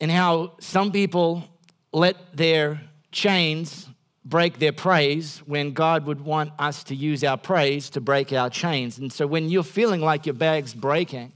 And 0.00 0.10
how 0.10 0.54
some 0.60 0.92
people 0.92 1.44
let 1.92 2.36
their 2.36 2.80
chains 3.12 3.86
break 4.24 4.58
their 4.58 4.72
praise 4.72 5.38
when 5.46 5.72
God 5.72 6.06
would 6.06 6.20
want 6.20 6.52
us 6.58 6.84
to 6.84 6.94
use 6.94 7.24
our 7.24 7.36
praise 7.36 7.90
to 7.90 8.00
break 8.00 8.32
our 8.32 8.48
chains. 8.48 8.98
And 8.98 9.12
so 9.12 9.26
when 9.26 9.48
you're 9.48 9.62
feeling 9.62 10.00
like 10.00 10.26
your 10.26 10.34
bag's 10.34 10.74
breaking 10.74 11.32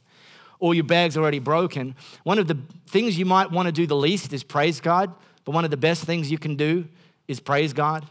or 0.58 0.74
your 0.74 0.84
bag's 0.84 1.16
already 1.16 1.38
broken, 1.38 1.94
one 2.22 2.38
of 2.38 2.48
the 2.48 2.58
things 2.86 3.18
you 3.18 3.24
might 3.24 3.50
want 3.50 3.66
to 3.66 3.72
do 3.72 3.86
the 3.86 3.96
least 3.96 4.32
is 4.32 4.42
praise 4.42 4.80
God, 4.80 5.12
but 5.44 5.52
one 5.52 5.64
of 5.64 5.70
the 5.70 5.76
best 5.76 6.04
things 6.04 6.30
you 6.30 6.38
can 6.38 6.56
do 6.56 6.86
is 7.28 7.40
praise 7.40 7.72
God. 7.72 8.06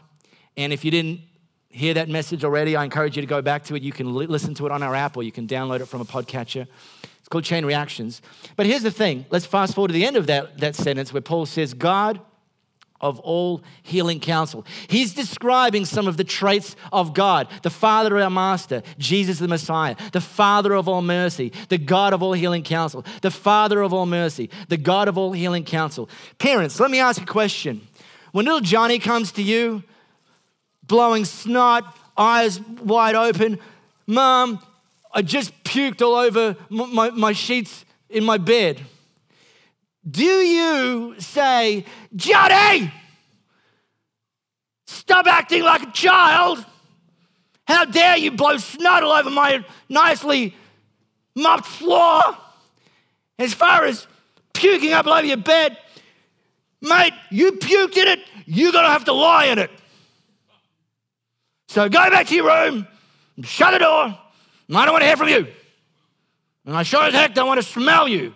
And 0.56 0.72
if 0.72 0.84
you 0.84 0.90
didn't 0.90 1.20
hear 1.68 1.94
that 1.94 2.08
message 2.08 2.44
already, 2.44 2.76
I 2.76 2.84
encourage 2.84 3.16
you 3.16 3.22
to 3.22 3.26
go 3.26 3.42
back 3.42 3.64
to 3.64 3.76
it. 3.76 3.82
You 3.82 3.92
can 3.92 4.14
li- 4.14 4.26
listen 4.26 4.54
to 4.54 4.66
it 4.66 4.72
on 4.72 4.82
our 4.82 4.94
app 4.94 5.16
or 5.16 5.22
you 5.22 5.32
can 5.32 5.46
download 5.46 5.80
it 5.80 5.86
from 5.86 6.00
a 6.00 6.04
podcatcher. 6.04 6.66
It's 7.18 7.28
called 7.28 7.44
Chain 7.44 7.64
Reactions. 7.64 8.22
But 8.56 8.66
here's 8.66 8.82
the 8.82 8.90
thing 8.90 9.26
let's 9.30 9.46
fast 9.46 9.74
forward 9.74 9.88
to 9.88 9.94
the 9.94 10.04
end 10.04 10.16
of 10.16 10.26
that, 10.28 10.58
that 10.58 10.76
sentence 10.76 11.12
where 11.12 11.22
Paul 11.22 11.46
says, 11.46 11.74
God 11.74 12.20
of 13.04 13.20
all 13.20 13.62
healing 13.82 14.18
counsel. 14.18 14.64
He's 14.88 15.12
describing 15.12 15.84
some 15.84 16.08
of 16.08 16.16
the 16.16 16.24
traits 16.24 16.74
of 16.90 17.12
God, 17.12 17.48
the 17.62 17.68
Father 17.68 18.18
our 18.18 18.30
Master, 18.30 18.82
Jesus 18.98 19.38
the 19.40 19.46
Messiah, 19.46 19.94
the 20.12 20.22
Father 20.22 20.72
of 20.72 20.88
all 20.88 21.02
mercy, 21.02 21.52
the 21.68 21.76
God 21.76 22.14
of 22.14 22.22
all 22.22 22.32
healing 22.32 22.62
counsel, 22.62 23.04
the 23.20 23.30
Father 23.30 23.82
of 23.82 23.92
all 23.92 24.06
mercy, 24.06 24.48
the 24.68 24.78
God 24.78 25.06
of 25.06 25.18
all 25.18 25.32
healing 25.32 25.64
counsel. 25.64 26.08
Parents, 26.38 26.80
let 26.80 26.90
me 26.90 26.98
ask 26.98 27.20
a 27.20 27.26
question. 27.26 27.86
When 28.32 28.46
little 28.46 28.62
Johnny 28.62 28.98
comes 28.98 29.32
to 29.32 29.42
you, 29.42 29.82
blowing 30.82 31.26
snot, 31.26 31.96
eyes 32.16 32.58
wide 32.60 33.14
open. 33.14 33.58
Mom, 34.06 34.64
I 35.12 35.20
just 35.20 35.52
puked 35.62 36.00
all 36.00 36.14
over 36.14 36.56
my, 36.70 37.10
my 37.10 37.32
sheets 37.32 37.84
in 38.08 38.24
my 38.24 38.38
bed. 38.38 38.80
Do 40.08 40.24
you 40.24 41.14
say, 41.18 41.84
Johnny, 42.14 42.92
stop 44.86 45.26
acting 45.26 45.62
like 45.62 45.82
a 45.82 45.90
child? 45.92 46.64
How 47.66 47.86
dare 47.86 48.18
you 48.18 48.30
blow 48.30 48.58
snot 48.58 49.02
all 49.02 49.12
over 49.12 49.30
my 49.30 49.64
nicely 49.88 50.54
mopped 51.34 51.66
floor? 51.66 52.20
As 53.38 53.54
far 53.54 53.84
as 53.84 54.06
puking 54.52 54.92
up 54.92 55.06
all 55.06 55.14
over 55.14 55.26
your 55.26 55.38
bed, 55.38 55.78
mate, 56.82 57.14
you 57.30 57.52
puked 57.52 57.96
in 57.96 58.06
it, 58.06 58.20
you're 58.46 58.72
gonna 58.72 58.88
have 58.88 59.06
to 59.06 59.12
lie 59.12 59.46
in 59.46 59.58
it. 59.58 59.70
So 61.68 61.88
go 61.88 62.10
back 62.10 62.26
to 62.28 62.34
your 62.34 62.46
room, 62.46 62.86
shut 63.42 63.72
the 63.72 63.78
door, 63.78 64.18
and 64.68 64.76
I 64.76 64.84
don't 64.84 64.92
want 64.92 65.02
to 65.02 65.06
hear 65.06 65.16
from 65.16 65.28
you. 65.28 65.46
And 66.66 66.76
I 66.76 66.82
sure 66.82 67.02
as 67.02 67.14
heck 67.14 67.34
don't 67.34 67.48
want 67.48 67.60
to 67.60 67.66
smell 67.66 68.06
you. 68.06 68.34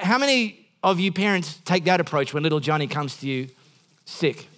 How 0.00 0.16
many 0.16 0.66
of 0.82 0.98
you 0.98 1.12
parents 1.12 1.60
take 1.64 1.84
that 1.84 2.00
approach 2.00 2.32
when 2.32 2.42
little 2.42 2.60
Johnny 2.60 2.86
comes 2.86 3.18
to 3.18 3.26
you 3.26 3.48
sick? 4.06 4.48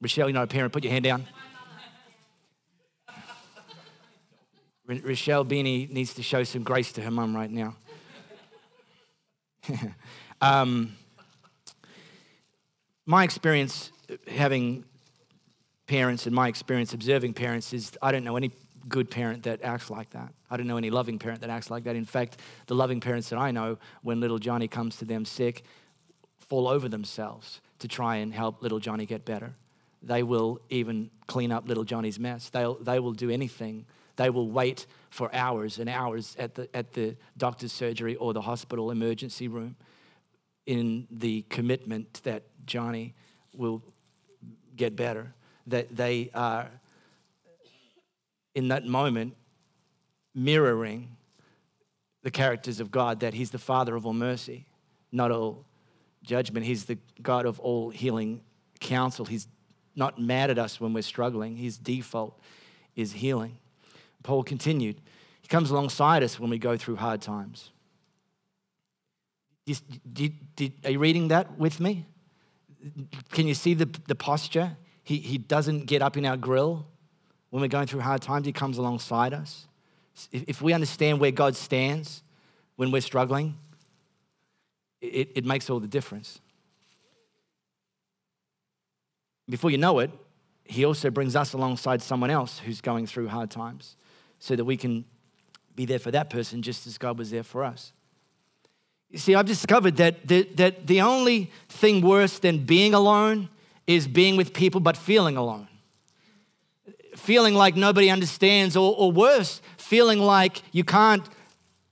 Rochelle, 0.00 0.28
you're 0.28 0.34
not 0.34 0.44
a 0.44 0.48
parent, 0.48 0.72
put 0.72 0.82
your 0.82 0.92
hand 0.92 1.04
down. 1.04 1.26
Rochelle 4.86 5.44
Beanie 5.44 5.88
needs 5.88 6.14
to 6.14 6.22
show 6.22 6.42
some 6.42 6.62
grace 6.62 6.92
to 6.92 7.02
her 7.02 7.10
mum 7.10 7.34
right 7.34 7.50
now. 7.50 7.76
um, 10.42 10.94
my 13.06 13.22
experience 13.22 13.92
having 14.26 14.84
parents 15.86 16.26
and 16.26 16.34
my 16.34 16.48
experience 16.48 16.92
observing 16.92 17.34
parents 17.34 17.72
is 17.72 17.92
I 18.02 18.10
don't 18.10 18.24
know 18.24 18.36
any 18.36 18.50
good 18.88 19.10
parent 19.10 19.44
that 19.44 19.62
acts 19.62 19.90
like 19.90 20.10
that. 20.10 20.32
I 20.50 20.56
don't 20.56 20.66
know 20.66 20.76
any 20.76 20.90
loving 20.90 21.18
parent 21.18 21.40
that 21.40 21.50
acts 21.50 21.70
like 21.70 21.84
that. 21.84 21.96
In 21.96 22.04
fact, 22.04 22.38
the 22.66 22.74
loving 22.74 23.00
parents 23.00 23.28
that 23.30 23.38
I 23.38 23.50
know, 23.50 23.78
when 24.02 24.20
little 24.20 24.38
Johnny 24.38 24.68
comes 24.68 24.96
to 24.96 25.04
them 25.04 25.24
sick, 25.24 25.64
fall 26.38 26.68
over 26.68 26.88
themselves 26.88 27.60
to 27.78 27.88
try 27.88 28.16
and 28.16 28.32
help 28.32 28.62
little 28.62 28.78
Johnny 28.78 29.06
get 29.06 29.24
better. 29.24 29.54
They 30.02 30.22
will 30.22 30.60
even 30.68 31.10
clean 31.26 31.50
up 31.50 31.66
little 31.66 31.84
Johnny's 31.84 32.18
mess. 32.18 32.50
They'll, 32.50 32.74
they 32.74 32.98
will 32.98 33.12
do 33.12 33.30
anything. 33.30 33.86
They 34.16 34.30
will 34.30 34.50
wait 34.50 34.86
for 35.10 35.34
hours 35.34 35.78
and 35.78 35.88
hours 35.88 36.36
at 36.38 36.54
the, 36.54 36.68
at 36.76 36.92
the 36.92 37.16
doctor's 37.36 37.72
surgery 37.72 38.16
or 38.16 38.32
the 38.32 38.42
hospital 38.42 38.90
emergency 38.90 39.48
room 39.48 39.76
in 40.66 41.06
the 41.10 41.42
commitment 41.48 42.20
that 42.24 42.42
Johnny 42.66 43.14
will 43.54 43.82
get 44.76 44.96
better 44.96 45.34
that 45.66 45.94
they 45.94 46.30
are 46.34 46.68
in 48.54 48.68
that 48.68 48.84
moment 48.86 49.34
mirroring 50.34 51.16
the 52.22 52.30
characters 52.30 52.80
of 52.80 52.90
God, 52.90 53.20
that 53.20 53.34
He's 53.34 53.50
the 53.50 53.58
Father 53.58 53.94
of 53.94 54.06
all 54.06 54.12
mercy, 54.12 54.66
not 55.12 55.30
all 55.30 55.64
judgment. 56.22 56.64
He's 56.66 56.86
the 56.86 56.98
God 57.22 57.46
of 57.46 57.60
all 57.60 57.90
healing 57.90 58.42
counsel. 58.80 59.26
He's 59.26 59.46
not 59.94 60.18
mad 60.18 60.50
at 60.50 60.58
us 60.58 60.80
when 60.80 60.92
we're 60.92 61.02
struggling, 61.02 61.56
His 61.56 61.78
default 61.78 62.38
is 62.96 63.12
healing. 63.12 63.58
Paul 64.22 64.42
continued, 64.42 65.00
He 65.42 65.48
comes 65.48 65.70
alongside 65.70 66.22
us 66.22 66.40
when 66.40 66.50
we 66.50 66.58
go 66.58 66.76
through 66.76 66.96
hard 66.96 67.20
times. 67.20 67.70
Did, 69.66 70.32
did, 70.56 70.72
are 70.84 70.90
you 70.90 70.98
reading 70.98 71.28
that 71.28 71.58
with 71.58 71.80
me? 71.80 72.06
Can 73.30 73.46
you 73.46 73.54
see 73.54 73.72
the, 73.72 73.88
the 74.06 74.14
posture? 74.14 74.76
He, 75.02 75.18
he 75.18 75.38
doesn't 75.38 75.86
get 75.86 76.02
up 76.02 76.16
in 76.16 76.26
our 76.26 76.36
grill 76.36 76.86
when 77.54 77.60
we're 77.60 77.68
going 77.68 77.86
through 77.86 78.00
hard 78.00 78.20
times. 78.20 78.46
He 78.46 78.52
comes 78.52 78.78
alongside 78.78 79.32
us. 79.32 79.68
If, 80.32 80.42
if 80.48 80.60
we 80.60 80.72
understand 80.72 81.20
where 81.20 81.30
God 81.30 81.54
stands 81.54 82.24
when 82.74 82.90
we're 82.90 83.00
struggling, 83.00 83.56
it, 85.00 85.30
it 85.36 85.44
makes 85.44 85.70
all 85.70 85.78
the 85.78 85.86
difference. 85.86 86.40
Before 89.48 89.70
you 89.70 89.78
know 89.78 90.00
it, 90.00 90.10
He 90.64 90.84
also 90.84 91.10
brings 91.10 91.36
us 91.36 91.52
alongside 91.52 92.02
someone 92.02 92.28
else 92.28 92.58
who's 92.58 92.80
going 92.80 93.06
through 93.06 93.28
hard 93.28 93.52
times 93.52 93.94
so 94.40 94.56
that 94.56 94.64
we 94.64 94.76
can 94.76 95.04
be 95.76 95.84
there 95.84 96.00
for 96.00 96.10
that 96.10 96.30
person 96.30 96.60
just 96.60 96.88
as 96.88 96.98
God 96.98 97.16
was 97.16 97.30
there 97.30 97.44
for 97.44 97.62
us. 97.62 97.92
You 99.10 99.18
see, 99.18 99.36
I've 99.36 99.46
discovered 99.46 99.94
that 99.98 100.26
the, 100.26 100.42
that 100.56 100.88
the 100.88 101.02
only 101.02 101.52
thing 101.68 102.02
worse 102.02 102.40
than 102.40 102.64
being 102.64 102.94
alone 102.94 103.48
is 103.86 104.08
being 104.08 104.34
with 104.34 104.52
people 104.52 104.80
but 104.80 104.96
feeling 104.96 105.36
alone. 105.36 105.68
Feeling 107.24 107.54
like 107.54 107.74
nobody 107.74 108.10
understands, 108.10 108.76
or, 108.76 108.94
or 108.98 109.10
worse, 109.10 109.62
feeling 109.78 110.18
like 110.18 110.60
you 110.72 110.84
can't 110.84 111.26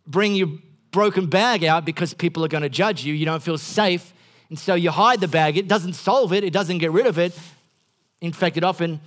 bring 0.06 0.34
your 0.34 0.48
broken 0.90 1.26
bag 1.26 1.64
out 1.64 1.86
because 1.86 2.12
people 2.12 2.44
are 2.44 2.48
going 2.48 2.62
to 2.62 2.68
judge 2.68 3.02
you. 3.02 3.14
You 3.14 3.24
don't 3.24 3.42
feel 3.42 3.56
safe. 3.56 4.12
And 4.50 4.58
so 4.58 4.74
you 4.74 4.90
hide 4.90 5.20
the 5.20 5.28
bag. 5.28 5.56
It 5.56 5.68
doesn't 5.68 5.94
solve 5.94 6.34
it, 6.34 6.44
it 6.44 6.52
doesn't 6.52 6.76
get 6.76 6.92
rid 6.92 7.06
of 7.06 7.18
it. 7.18 7.32
In 8.20 8.30
fact, 8.30 8.58
it 8.58 8.62
often 8.62 9.00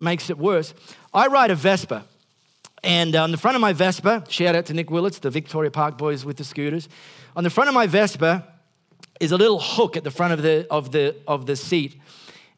makes 0.00 0.30
it 0.30 0.38
worse. 0.38 0.72
I 1.12 1.26
ride 1.26 1.50
a 1.50 1.54
Vespa. 1.54 2.06
And 2.82 3.14
on 3.14 3.32
the 3.32 3.36
front 3.36 3.56
of 3.56 3.60
my 3.60 3.74
Vespa, 3.74 4.24
shout 4.30 4.56
out 4.56 4.64
to 4.66 4.72
Nick 4.72 4.90
Willits, 4.90 5.18
the 5.18 5.28
Victoria 5.28 5.70
Park 5.70 5.98
boys 5.98 6.24
with 6.24 6.38
the 6.38 6.44
scooters. 6.44 6.88
On 7.36 7.44
the 7.44 7.50
front 7.50 7.68
of 7.68 7.74
my 7.74 7.86
Vespa 7.86 8.46
is 9.20 9.32
a 9.32 9.36
little 9.36 9.60
hook 9.60 9.98
at 9.98 10.04
the 10.04 10.10
front 10.10 10.32
of 10.32 10.40
the, 10.40 10.66
of 10.70 10.92
the, 10.92 11.14
of 11.28 11.44
the 11.44 11.56
seat. 11.56 12.00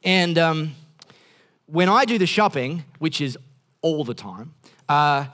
And 0.04 0.38
um, 0.38 0.76
when 1.72 1.88
I 1.88 2.04
do 2.04 2.18
the 2.18 2.26
shopping, 2.26 2.84
which 2.98 3.20
is 3.20 3.38
all 3.80 4.04
the 4.04 4.14
time, 4.14 4.54
uh, 4.88 5.26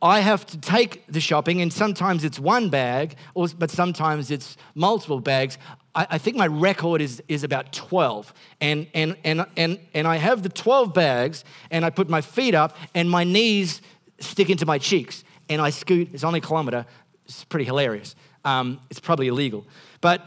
I 0.00 0.20
have 0.20 0.46
to 0.46 0.58
take 0.58 1.06
the 1.06 1.20
shopping, 1.20 1.60
and 1.60 1.72
sometimes 1.72 2.24
it's 2.24 2.38
one 2.38 2.70
bag, 2.70 3.16
or, 3.34 3.48
but 3.58 3.70
sometimes 3.70 4.30
it's 4.30 4.56
multiple 4.74 5.20
bags. 5.20 5.58
I, 5.94 6.06
I, 6.10 6.18
think 6.18 6.36
my 6.36 6.46
record 6.46 7.00
is, 7.00 7.22
is 7.28 7.44
about 7.44 7.72
12. 7.72 8.32
And, 8.60 8.86
and, 8.94 9.16
and, 9.24 9.44
and, 9.56 9.78
and 9.92 10.06
I 10.06 10.16
have 10.16 10.42
the 10.42 10.48
12 10.48 10.94
bags, 10.94 11.44
and 11.70 11.84
I 11.84 11.90
put 11.90 12.08
my 12.08 12.20
feet 12.20 12.54
up, 12.54 12.76
and 12.94 13.10
my 13.10 13.24
knees 13.24 13.82
stick 14.20 14.50
into 14.50 14.64
my 14.64 14.78
cheeks 14.78 15.24
and 15.48 15.60
I 15.60 15.70
scoot. 15.70 16.10
It's 16.12 16.24
only 16.24 16.38
a 16.38 16.42
kilometer. 16.42 16.86
It's 17.26 17.44
pretty 17.44 17.64
hilarious. 17.64 18.14
Um, 18.44 18.80
it's 18.90 19.00
probably 19.00 19.28
illegal. 19.28 19.66
But 20.00 20.22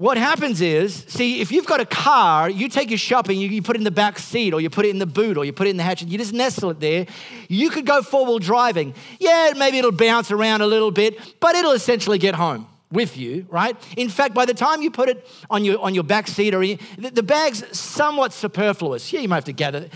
what 0.00 0.16
happens 0.16 0.62
is, 0.62 1.04
see, 1.08 1.42
if 1.42 1.52
you've 1.52 1.66
got 1.66 1.78
a 1.78 1.84
car, 1.84 2.48
you 2.48 2.70
take 2.70 2.88
your 2.88 2.96
shopping, 2.96 3.38
you, 3.38 3.50
you, 3.50 3.60
put 3.60 3.76
it 3.76 3.80
in 3.80 3.84
the 3.84 3.90
back 3.90 4.18
seat, 4.18 4.54
or 4.54 4.60
you 4.62 4.70
put 4.70 4.86
it 4.86 4.88
in 4.88 4.98
the 4.98 5.04
boot, 5.04 5.36
or 5.36 5.44
you 5.44 5.52
put 5.52 5.66
it 5.66 5.70
in 5.70 5.76
the 5.76 5.82
hatch, 5.82 6.00
and 6.00 6.10
you 6.10 6.16
just 6.16 6.32
nestle 6.32 6.70
it 6.70 6.80
there. 6.80 7.04
You 7.50 7.68
could 7.68 7.84
go 7.84 8.00
four 8.00 8.24
wheel 8.24 8.38
driving. 8.38 8.94
Yeah, 9.18 9.52
maybe 9.58 9.76
it'll 9.76 9.92
bounce 9.92 10.30
around 10.30 10.62
a 10.62 10.66
little 10.66 10.90
bit, 10.90 11.18
but 11.38 11.54
it'll 11.54 11.72
essentially 11.72 12.16
get 12.16 12.34
home 12.34 12.66
with 12.90 13.18
you, 13.18 13.44
right? 13.50 13.76
In 13.98 14.08
fact, 14.08 14.32
by 14.32 14.46
the 14.46 14.54
time 14.54 14.80
you 14.80 14.90
put 14.90 15.10
it 15.10 15.28
on 15.50 15.66
your, 15.66 15.78
on 15.78 15.94
your 15.94 16.04
back 16.04 16.28
seat, 16.28 16.54
or 16.54 16.60
the, 16.60 16.78
the 16.96 17.22
bag's 17.22 17.78
somewhat 17.78 18.32
superfluous. 18.32 19.12
Yeah, 19.12 19.20
you 19.20 19.28
might 19.28 19.36
have 19.36 19.44
to 19.44 19.52
gather. 19.52 19.80
It. 19.80 19.92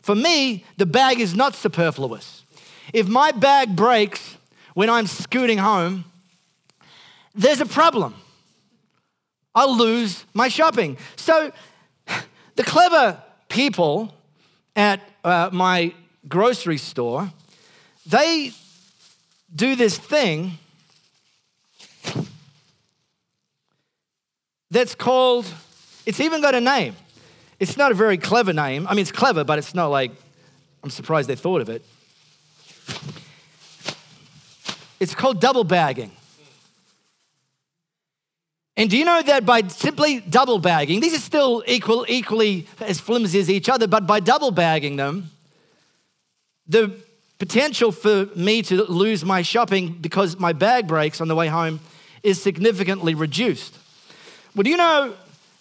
For 0.00 0.14
me, 0.14 0.64
the 0.76 0.86
bag 0.86 1.18
is 1.18 1.34
not 1.34 1.56
superfluous. 1.56 2.44
If 2.92 3.08
my 3.08 3.32
bag 3.32 3.74
breaks 3.74 4.36
when 4.74 4.88
I'm 4.88 5.08
scooting 5.08 5.58
home, 5.58 6.04
there's 7.34 7.60
a 7.60 7.66
problem. 7.66 8.14
I'll 9.54 9.76
lose 9.76 10.24
my 10.32 10.48
shopping. 10.48 10.96
So, 11.16 11.52
the 12.54 12.64
clever 12.64 13.22
people 13.48 14.14
at 14.76 15.00
uh, 15.24 15.50
my 15.52 15.92
grocery 16.28 16.78
store, 16.78 17.30
they 18.06 18.52
do 19.54 19.74
this 19.74 19.98
thing 19.98 20.58
that's 24.70 24.94
called, 24.94 25.46
it's 26.06 26.20
even 26.20 26.40
got 26.40 26.54
a 26.54 26.60
name. 26.60 26.94
It's 27.58 27.76
not 27.76 27.90
a 27.90 27.94
very 27.94 28.16
clever 28.16 28.52
name. 28.52 28.86
I 28.86 28.94
mean, 28.94 29.02
it's 29.02 29.12
clever, 29.12 29.44
but 29.44 29.58
it's 29.58 29.74
not 29.74 29.88
like, 29.88 30.12
I'm 30.82 30.90
surprised 30.90 31.28
they 31.28 31.36
thought 31.36 31.60
of 31.60 31.68
it. 31.68 31.84
It's 35.00 35.14
called 35.14 35.40
double 35.40 35.64
bagging. 35.64 36.12
And 38.80 38.88
do 38.88 38.96
you 38.96 39.04
know 39.04 39.20
that 39.20 39.44
by 39.44 39.68
simply 39.68 40.20
double 40.20 40.58
bagging, 40.58 41.00
these 41.00 41.14
are 41.14 41.20
still 41.20 41.62
equal, 41.66 42.06
equally 42.08 42.66
as 42.80 42.98
flimsy 42.98 43.38
as 43.38 43.50
each 43.50 43.68
other, 43.68 43.86
but 43.86 44.06
by 44.06 44.20
double 44.20 44.50
bagging 44.50 44.96
them, 44.96 45.28
the 46.66 46.90
potential 47.38 47.92
for 47.92 48.30
me 48.34 48.62
to 48.62 48.84
lose 48.84 49.22
my 49.22 49.42
shopping 49.42 49.98
because 50.00 50.38
my 50.38 50.54
bag 50.54 50.88
breaks 50.88 51.20
on 51.20 51.28
the 51.28 51.34
way 51.34 51.46
home 51.46 51.80
is 52.22 52.40
significantly 52.40 53.14
reduced. 53.14 53.76
Well, 54.56 54.62
do 54.62 54.70
you 54.70 54.78
know 54.78 55.14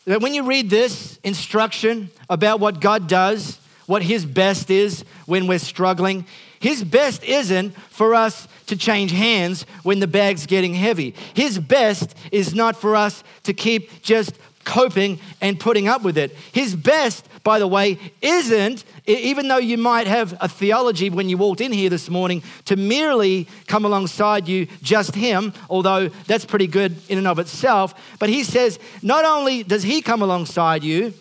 that 0.06 0.22
when 0.22 0.34
you 0.34 0.43
read 0.43 0.70
this 0.70 1.20
instruction 1.22 2.12
about 2.30 2.62
what 2.62 2.80
God 2.80 3.10
does, 3.10 3.60
what 3.86 4.02
His 4.02 4.26
best 4.26 4.72
is 4.72 5.04
when 5.26 5.46
we're 5.46 5.60
struggling, 5.60 6.26
His 6.62 6.86
best 6.86 7.26
isn't 7.26 7.76
for 7.89 8.15
us 8.15 8.48
to 8.69 8.77
change 8.77 9.12
hands 9.12 9.65
when 9.84 9.99
the 9.99 10.08
bag's 10.08 10.45
getting 10.45 10.73
heavy. 10.73 11.13
His 11.34 11.60
best 11.60 12.15
is 12.32 12.55
not 12.55 12.75
for 12.75 12.95
us 12.95 13.23
to 13.43 13.53
keep 13.53 14.01
just 14.01 14.38
coping 14.69 15.19
and 15.41 15.60
putting 15.60 15.88
up 15.88 16.03
with 16.03 16.17
it. 16.17 16.36
His 16.51 16.75
best, 16.75 17.27
by 17.43 17.60
the 17.60 17.67
way, 17.67 17.97
isn't, 18.21 18.84
even 19.08 19.47
though 19.47 19.58
you 19.58 19.77
might 19.77 20.05
have 20.05 20.38
a 20.41 20.47
theology 20.47 21.10
when 21.10 21.27
you 21.27 21.38
walked 21.38 21.62
in 21.62 21.71
here 21.71 21.89
this 21.89 22.10
morning, 22.10 22.43
to 22.65 22.75
merely 22.75 23.47
come 23.67 23.84
alongside 23.84 24.47
you, 24.47 24.67
just 24.82 25.15
Him, 25.15 25.53
although 25.69 26.10
that's 26.27 26.45
pretty 26.45 26.67
good 26.67 26.95
in 27.10 27.17
and 27.17 27.27
of 27.27 27.39
itself. 27.39 27.95
But 28.19 28.29
He 28.29 28.43
says, 28.43 28.77
not 29.01 29.25
only 29.25 29.63
does 29.63 29.84
He 29.84 30.01
come 30.01 30.21
alongside 30.21 30.84
you, 30.84 31.13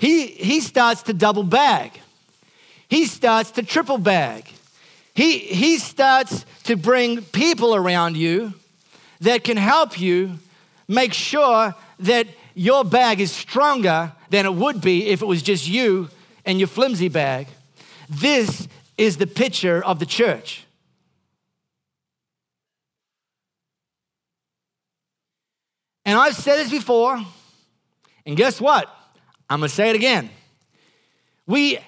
He, 0.00 0.26
he 0.26 0.60
starts 0.60 1.02
to 1.04 1.12
double 1.12 1.44
bag, 1.44 1.92
He 2.88 3.04
starts 3.04 3.52
to 3.52 3.62
triple 3.62 3.98
bag. 3.98 4.50
He, 5.18 5.38
he 5.38 5.78
starts 5.78 6.46
to 6.62 6.76
bring 6.76 7.22
people 7.22 7.74
around 7.74 8.16
you 8.16 8.54
that 9.18 9.42
can 9.42 9.56
help 9.56 10.00
you 10.00 10.38
make 10.86 11.12
sure 11.12 11.74
that 11.98 12.28
your 12.54 12.84
bag 12.84 13.20
is 13.20 13.32
stronger 13.32 14.12
than 14.30 14.46
it 14.46 14.54
would 14.54 14.80
be 14.80 15.08
if 15.08 15.20
it 15.20 15.24
was 15.24 15.42
just 15.42 15.66
you 15.66 16.08
and 16.44 16.60
your 16.60 16.68
flimsy 16.68 17.08
bag. 17.08 17.48
This 18.08 18.68
is 18.96 19.16
the 19.16 19.26
picture 19.26 19.84
of 19.84 19.98
the 19.98 20.06
church. 20.06 20.64
And 26.04 26.16
I've 26.16 26.36
said 26.36 26.58
this 26.58 26.70
before, 26.70 27.20
and 28.24 28.36
guess 28.36 28.60
what? 28.60 28.86
I'm 29.50 29.58
gonna 29.58 29.68
say 29.68 29.90
it 29.90 29.96
again. 29.96 30.30
We 31.44 31.80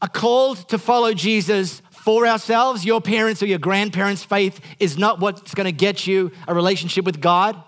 are 0.00 0.08
called 0.08 0.68
to 0.68 0.78
follow 0.78 1.12
Jesus 1.14 1.82
for 2.06 2.24
ourselves. 2.24 2.84
Your 2.84 3.00
parents 3.00 3.42
or 3.42 3.46
your 3.46 3.58
grandparents' 3.58 4.22
faith 4.22 4.60
is 4.78 4.96
not 4.96 5.18
what's 5.18 5.54
gonna 5.54 5.72
get 5.72 6.06
you 6.06 6.30
a 6.46 6.54
relationship 6.54 7.04
with 7.04 7.20
God. 7.20 7.60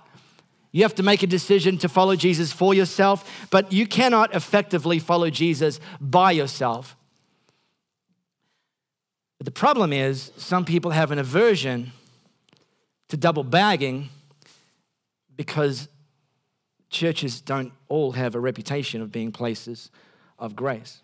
You 0.70 0.84
have 0.84 0.94
to 0.94 1.02
make 1.02 1.24
a 1.24 1.26
decision 1.26 1.76
to 1.78 1.88
follow 1.88 2.14
Jesus 2.14 2.52
for 2.52 2.72
yourself, 2.72 3.48
but 3.50 3.72
you 3.72 3.84
cannot 3.84 4.32
effectively 4.36 5.00
follow 5.00 5.28
Jesus 5.28 5.80
by 6.00 6.30
yourself. 6.30 6.96
But 9.38 9.44
the 9.44 9.50
problem 9.50 9.92
is, 9.92 10.30
some 10.36 10.64
people 10.64 10.92
have 10.92 11.10
an 11.10 11.18
aversion 11.18 11.90
to 13.08 13.16
double 13.16 13.42
bagging 13.42 14.08
because 15.34 15.88
churches 16.90 17.40
don't 17.40 17.72
all 17.88 18.12
have 18.12 18.36
a 18.36 18.40
reputation 18.40 19.02
of 19.02 19.10
being 19.10 19.32
places 19.32 19.90
of 20.38 20.54
grace. 20.54 21.02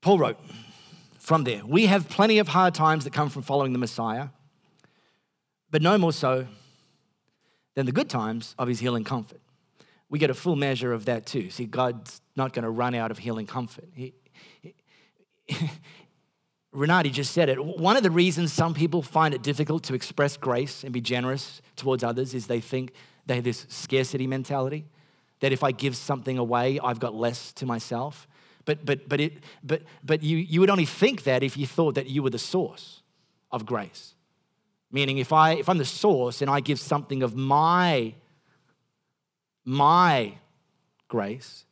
Paul 0.00 0.18
wrote 0.18 0.38
from 1.18 1.44
there 1.44 1.64
We 1.64 1.86
have 1.86 2.08
plenty 2.08 2.38
of 2.38 2.48
hard 2.48 2.74
times 2.74 3.04
that 3.04 3.12
come 3.12 3.28
from 3.30 3.42
following 3.42 3.72
the 3.72 3.78
Messiah 3.78 4.28
but 5.70 5.82
no 5.82 5.98
more 5.98 6.12
so 6.12 6.46
than 7.74 7.86
the 7.86 7.92
good 7.92 8.08
times 8.08 8.54
of 8.58 8.68
his 8.68 8.80
healing 8.80 9.04
comfort. 9.04 9.40
We 10.08 10.18
get 10.18 10.30
a 10.30 10.34
full 10.34 10.56
measure 10.56 10.92
of 10.92 11.04
that 11.04 11.26
too. 11.26 11.50
See, 11.50 11.66
God's 11.66 12.20
not 12.34 12.52
going 12.52 12.62
to 12.62 12.70
run 12.70 12.94
out 12.94 13.10
of 13.10 13.18
healing 13.18 13.46
comfort. 13.46 13.88
He, 13.94 14.14
he, 14.62 14.74
Renati 16.72 17.10
just 17.10 17.32
said 17.32 17.48
it. 17.48 17.62
One 17.62 17.96
of 17.96 18.02
the 18.02 18.10
reasons 18.10 18.52
some 18.52 18.74
people 18.74 19.02
find 19.02 19.34
it 19.34 19.42
difficult 19.42 19.82
to 19.84 19.94
express 19.94 20.36
grace 20.36 20.84
and 20.84 20.92
be 20.92 21.00
generous 21.00 21.60
towards 21.76 22.02
others 22.02 22.34
is 22.34 22.46
they 22.46 22.60
think 22.60 22.92
they 23.26 23.36
have 23.36 23.44
this 23.44 23.66
scarcity 23.68 24.26
mentality 24.26 24.86
that 25.40 25.52
if 25.52 25.62
I 25.62 25.72
give 25.72 25.96
something 25.96 26.38
away, 26.38 26.80
I've 26.82 27.00
got 27.00 27.14
less 27.14 27.52
to 27.54 27.66
myself. 27.66 28.26
But, 28.68 28.84
but, 28.84 29.08
but, 29.08 29.18
it, 29.18 29.32
but, 29.64 29.80
but 30.04 30.22
you, 30.22 30.36
you 30.36 30.60
would 30.60 30.68
only 30.68 30.84
think 30.84 31.22
that 31.22 31.42
if 31.42 31.56
you 31.56 31.66
thought 31.66 31.94
that 31.94 32.10
you 32.10 32.22
were 32.22 32.28
the 32.28 32.38
source 32.38 33.00
of 33.50 33.64
grace. 33.64 34.12
Meaning, 34.92 35.16
if, 35.16 35.32
I, 35.32 35.52
if 35.52 35.70
I'm 35.70 35.78
the 35.78 35.86
source 35.86 36.42
and 36.42 36.50
I 36.50 36.60
give 36.60 36.78
something 36.78 37.22
of 37.22 37.34
my, 37.34 38.12
my 39.64 40.34
grace, 41.08 41.64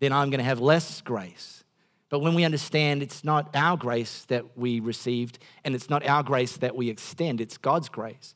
then 0.00 0.12
I'm 0.12 0.30
going 0.30 0.38
to 0.38 0.44
have 0.44 0.58
less 0.58 1.02
grace. 1.02 1.62
But 2.08 2.18
when 2.18 2.34
we 2.34 2.42
understand 2.42 3.00
it's 3.00 3.22
not 3.22 3.54
our 3.54 3.76
grace 3.76 4.24
that 4.24 4.58
we 4.58 4.80
received 4.80 5.38
and 5.64 5.76
it's 5.76 5.88
not 5.88 6.04
our 6.04 6.24
grace 6.24 6.56
that 6.56 6.74
we 6.74 6.90
extend, 6.90 7.40
it's 7.40 7.58
God's 7.58 7.88
grace. 7.88 8.34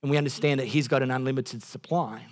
And 0.00 0.12
we 0.12 0.16
understand 0.16 0.60
that 0.60 0.66
He's 0.66 0.86
got 0.86 1.02
an 1.02 1.10
unlimited 1.10 1.64
supply, 1.64 2.22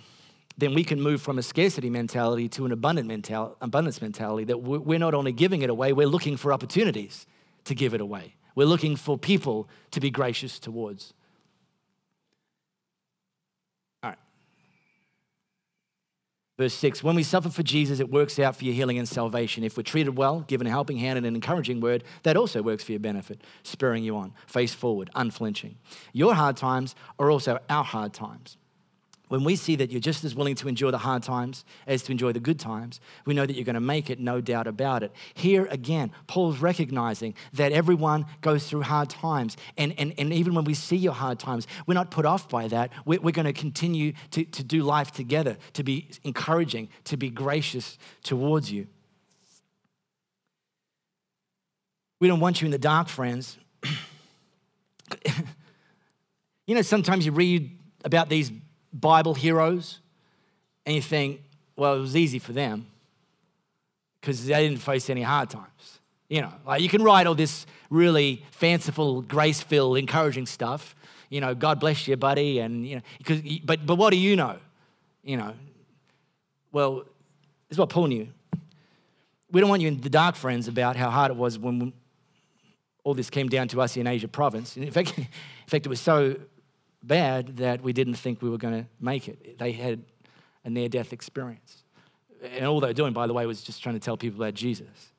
then 0.57 0.73
we 0.73 0.83
can 0.83 1.01
move 1.01 1.21
from 1.21 1.37
a 1.37 1.43
scarcity 1.43 1.89
mentality 1.89 2.47
to 2.49 2.65
an 2.65 2.71
abundant 2.71 3.07
mental, 3.07 3.57
abundance 3.61 4.01
mentality 4.01 4.45
that 4.45 4.57
we're 4.57 4.99
not 4.99 5.13
only 5.13 5.31
giving 5.31 5.61
it 5.61 5.69
away, 5.69 5.91
we're 5.91 6.07
looking 6.07 6.37
for 6.37 6.53
opportunities 6.53 7.27
to 7.65 7.75
give 7.75 7.93
it 7.93 8.01
away. 8.01 8.35
We're 8.55 8.67
looking 8.67 8.95
for 8.95 9.17
people 9.17 9.67
to 9.91 9.99
be 9.99 10.09
gracious 10.09 10.59
towards. 10.59 11.13
All 14.01 14.11
right. 14.11 14.19
Verse 16.57 16.73
6 16.75 17.03
When 17.03 17.15
we 17.15 17.23
suffer 17.23 17.49
for 17.49 17.63
Jesus, 17.63 17.99
it 17.99 18.09
works 18.09 18.39
out 18.39 18.55
for 18.55 18.63
your 18.63 18.73
healing 18.73 18.97
and 18.97 19.09
salvation. 19.09 19.65
If 19.65 19.75
we're 19.75 19.83
treated 19.83 20.17
well, 20.17 20.41
given 20.41 20.67
a 20.67 20.69
helping 20.69 20.97
hand 20.97 21.17
and 21.17 21.27
an 21.27 21.35
encouraging 21.35 21.81
word, 21.81 22.05
that 22.23 22.37
also 22.37 22.61
works 22.61 22.85
for 22.85 22.93
your 22.93 22.99
benefit, 22.99 23.41
spurring 23.63 24.05
you 24.05 24.15
on, 24.15 24.33
face 24.47 24.73
forward, 24.73 25.09
unflinching. 25.15 25.75
Your 26.13 26.33
hard 26.33 26.55
times 26.55 26.95
are 27.19 27.29
also 27.29 27.59
our 27.69 27.83
hard 27.83 28.13
times. 28.13 28.55
When 29.27 29.43
we 29.43 29.55
see 29.55 29.75
that 29.77 29.91
you're 29.91 29.99
just 29.99 30.23
as 30.23 30.35
willing 30.35 30.55
to 30.55 30.67
endure 30.67 30.91
the 30.91 30.99
hard 30.99 31.23
times 31.23 31.65
as 31.87 32.03
to 32.03 32.11
enjoy 32.11 32.31
the 32.31 32.39
good 32.39 32.59
times, 32.59 32.99
we 33.25 33.33
know 33.33 33.45
that 33.45 33.55
you're 33.55 33.65
going 33.65 33.73
to 33.73 33.79
make 33.79 34.09
it, 34.09 34.19
no 34.19 34.39
doubt 34.39 34.67
about 34.67 35.01
it. 35.01 35.11
Here 35.33 35.65
again, 35.71 36.11
Paul's 36.27 36.59
recognizing 36.59 37.33
that 37.53 37.71
everyone 37.71 38.27
goes 38.41 38.69
through 38.69 38.83
hard 38.83 39.09
times. 39.09 39.57
And, 39.77 39.95
and, 39.97 40.13
and 40.17 40.31
even 40.31 40.53
when 40.53 40.63
we 40.65 40.75
see 40.75 40.95
your 40.95 41.13
hard 41.13 41.39
times, 41.39 41.65
we're 41.87 41.95
not 41.95 42.11
put 42.11 42.25
off 42.25 42.47
by 42.49 42.67
that. 42.67 42.91
We're, 43.05 43.19
we're 43.19 43.31
going 43.31 43.47
to 43.47 43.53
continue 43.53 44.13
to, 44.31 44.45
to 44.45 44.63
do 44.63 44.83
life 44.83 45.11
together, 45.11 45.57
to 45.73 45.83
be 45.83 46.09
encouraging, 46.23 46.89
to 47.05 47.17
be 47.17 47.31
gracious 47.31 47.97
towards 48.23 48.71
you. 48.71 48.87
We 52.19 52.27
don't 52.27 52.39
want 52.39 52.61
you 52.61 52.65
in 52.65 52.71
the 52.71 52.77
dark, 52.77 53.07
friends. 53.07 53.57
you 56.67 56.75
know, 56.75 56.81
sometimes 56.83 57.25
you 57.25 57.31
read 57.31 57.77
about 58.03 58.29
these 58.29 58.51
Bible 58.99 59.33
heroes, 59.33 59.99
and 60.85 60.95
you 60.95 61.01
think, 61.01 61.41
well, 61.75 61.95
it 61.95 61.99
was 61.99 62.15
easy 62.15 62.39
for 62.39 62.53
them 62.53 62.87
because 64.21 64.45
they 64.45 64.67
didn't 64.67 64.81
face 64.81 65.09
any 65.09 65.21
hard 65.21 65.49
times. 65.49 65.99
You 66.29 66.41
know, 66.41 66.53
like 66.65 66.81
you 66.81 66.89
can 66.89 67.03
write 67.03 67.27
all 67.27 67.35
this 67.35 67.65
really 67.89 68.43
fanciful, 68.51 69.21
grace 69.21 69.61
filled, 69.61 69.97
encouraging 69.97 70.45
stuff. 70.45 70.95
You 71.29 71.41
know, 71.41 71.53
God 71.53 71.79
bless 71.79 72.07
you, 72.07 72.15
buddy. 72.15 72.59
And, 72.59 72.87
you 72.87 72.95
know, 72.95 73.01
because, 73.17 73.41
but, 73.63 73.85
but 73.85 73.95
what 73.95 74.11
do 74.11 74.17
you 74.17 74.35
know? 74.35 74.57
You 75.23 75.37
know, 75.37 75.53
well, 76.71 76.95
this 76.95 77.71
is 77.71 77.77
what 77.77 77.89
Paul 77.89 78.07
knew. 78.07 78.27
We 79.51 79.61
don't 79.61 79.69
want 79.69 79.81
you 79.81 79.87
in 79.87 80.01
the 80.01 80.09
dark, 80.09 80.35
friends, 80.35 80.67
about 80.67 80.95
how 80.95 81.09
hard 81.09 81.31
it 81.31 81.37
was 81.37 81.59
when 81.59 81.93
all 83.03 83.13
this 83.13 83.29
came 83.29 83.47
down 83.47 83.67
to 83.69 83.81
us 83.81 83.95
in 83.95 84.07
Asia 84.07 84.27
province. 84.27 84.75
In 84.77 84.89
fact, 84.91 85.13
in 85.17 85.27
fact, 85.67 85.85
it 85.85 85.89
was 85.89 86.01
so 86.01 86.35
bad 87.07 87.57
that 87.57 87.81
we 87.81 87.93
didn't 87.93 88.15
think 88.15 88.41
we 88.41 88.49
were 88.49 88.57
going 88.57 88.83
to 88.83 88.89
make 88.99 89.27
it. 89.27 89.57
They 89.57 89.71
had 89.71 90.03
a 90.63 90.69
near 90.69 90.89
death 90.89 91.13
experience. 91.13 91.83
And 92.43 92.65
all 92.65 92.79
they 92.79 92.87
were 92.87 92.93
doing, 92.93 93.13
by 93.13 93.27
the 93.27 93.33
way, 93.33 93.45
was 93.45 93.63
just 93.63 93.81
trying 93.81 93.95
to 93.95 93.99
tell 93.99 94.17
people 94.17 94.41
about 94.41 94.53
Jesus. 94.53 95.11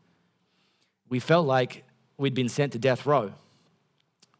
We 1.09 1.21
felt 1.21 1.47
like 1.47 1.85
we'd 2.19 2.35
been 2.35 2.49
sent 2.49 2.73
to 2.73 2.79
death 2.79 3.07
row, 3.07 3.33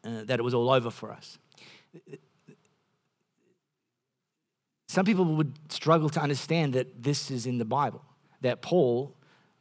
uh, 0.03 0.23
that 0.25 0.39
it 0.39 0.43
was 0.43 0.53
all 0.53 0.69
over 0.69 0.89
for 0.89 1.11
us. 1.11 1.37
Some 4.87 5.05
people 5.05 5.25
would 5.25 5.53
struggle 5.71 6.09
to 6.09 6.21
understand 6.21 6.73
that 6.73 7.03
this 7.03 7.29
is 7.29 7.45
in 7.45 7.57
the 7.57 7.65
Bible, 7.65 8.03
that 8.41 8.61
Paul, 8.61 9.13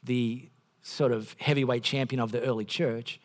the 0.03 0.49
sort 0.83 1.13
of 1.13 1.35
heavyweight 1.39 1.83
champion 1.83 2.21
of 2.21 2.33
the 2.33 2.41
early 2.43 2.65
church, 2.65 3.21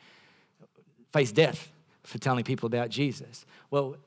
faced 1.11 1.35
death 1.35 1.71
for 2.03 2.17
telling 2.17 2.43
people 2.43 2.67
about 2.67 2.89
Jesus. 2.89 3.45
Well, 3.69 3.97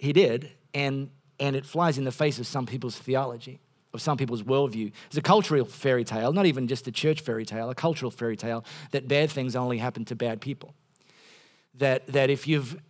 he 0.00 0.14
did, 0.14 0.50
and, 0.72 1.10
and 1.38 1.54
it 1.54 1.66
flies 1.66 1.98
in 1.98 2.04
the 2.04 2.12
face 2.12 2.38
of 2.38 2.46
some 2.46 2.64
people's 2.64 2.96
theology, 2.96 3.60
of 3.92 4.00
some 4.00 4.16
people's 4.16 4.42
worldview. 4.42 4.92
It's 5.06 5.18
a 5.18 5.22
cultural 5.22 5.66
fairy 5.66 6.04
tale, 6.04 6.32
not 6.32 6.46
even 6.46 6.66
just 6.66 6.88
a 6.88 6.92
church 6.92 7.20
fairy 7.20 7.44
tale, 7.44 7.68
a 7.68 7.74
cultural 7.74 8.10
fairy 8.10 8.36
tale 8.36 8.64
that 8.92 9.08
bad 9.08 9.30
things 9.30 9.54
only 9.54 9.76
happen 9.76 10.06
to 10.06 10.14
bad 10.16 10.40
people. 10.40 10.74
That, 11.74 12.06
that 12.06 12.30
if 12.30 12.48
you've 12.48 12.80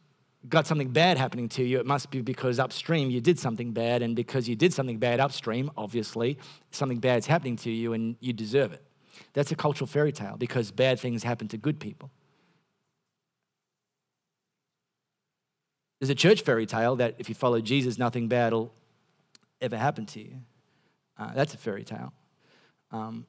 got 0.48 0.68
something 0.68 0.90
bad 0.90 1.18
happening 1.18 1.48
to 1.50 1.64
you, 1.64 1.80
it 1.80 1.86
must 1.86 2.12
be 2.12 2.20
because 2.20 2.60
upstream 2.60 3.10
you 3.10 3.20
did 3.20 3.40
something 3.40 3.72
bad, 3.72 4.02
and 4.02 4.14
because 4.14 4.48
you 4.48 4.54
did 4.54 4.72
something 4.72 4.98
bad 4.98 5.18
upstream, 5.18 5.68
obviously, 5.76 6.38
something 6.70 6.98
bad's 6.98 7.26
happening 7.26 7.56
to 7.56 7.72
you 7.72 7.92
and 7.92 8.14
you 8.20 8.32
deserve 8.32 8.72
it. 8.72 8.84
That's 9.32 9.50
a 9.50 9.56
cultural 9.56 9.88
fairy 9.88 10.12
tale 10.12 10.36
because 10.38 10.70
bad 10.70 11.00
things 11.00 11.24
happen 11.24 11.48
to 11.48 11.56
good 11.56 11.80
people. 11.80 12.12
There's 16.00 16.10
a 16.10 16.14
church 16.14 16.42
fairy 16.42 16.66
tale 16.66 16.96
that 16.96 17.16
if 17.18 17.28
you 17.28 17.34
follow 17.34 17.60
Jesus, 17.60 17.98
nothing 17.98 18.26
bad 18.26 18.52
will 18.52 18.72
ever 19.60 19.76
happen 19.76 20.06
to 20.06 20.20
you. 20.20 20.36
Uh, 21.18 21.32
that's 21.34 21.52
a 21.52 21.58
fairy 21.58 21.84
tale. 21.84 22.14
Um, 22.90 23.26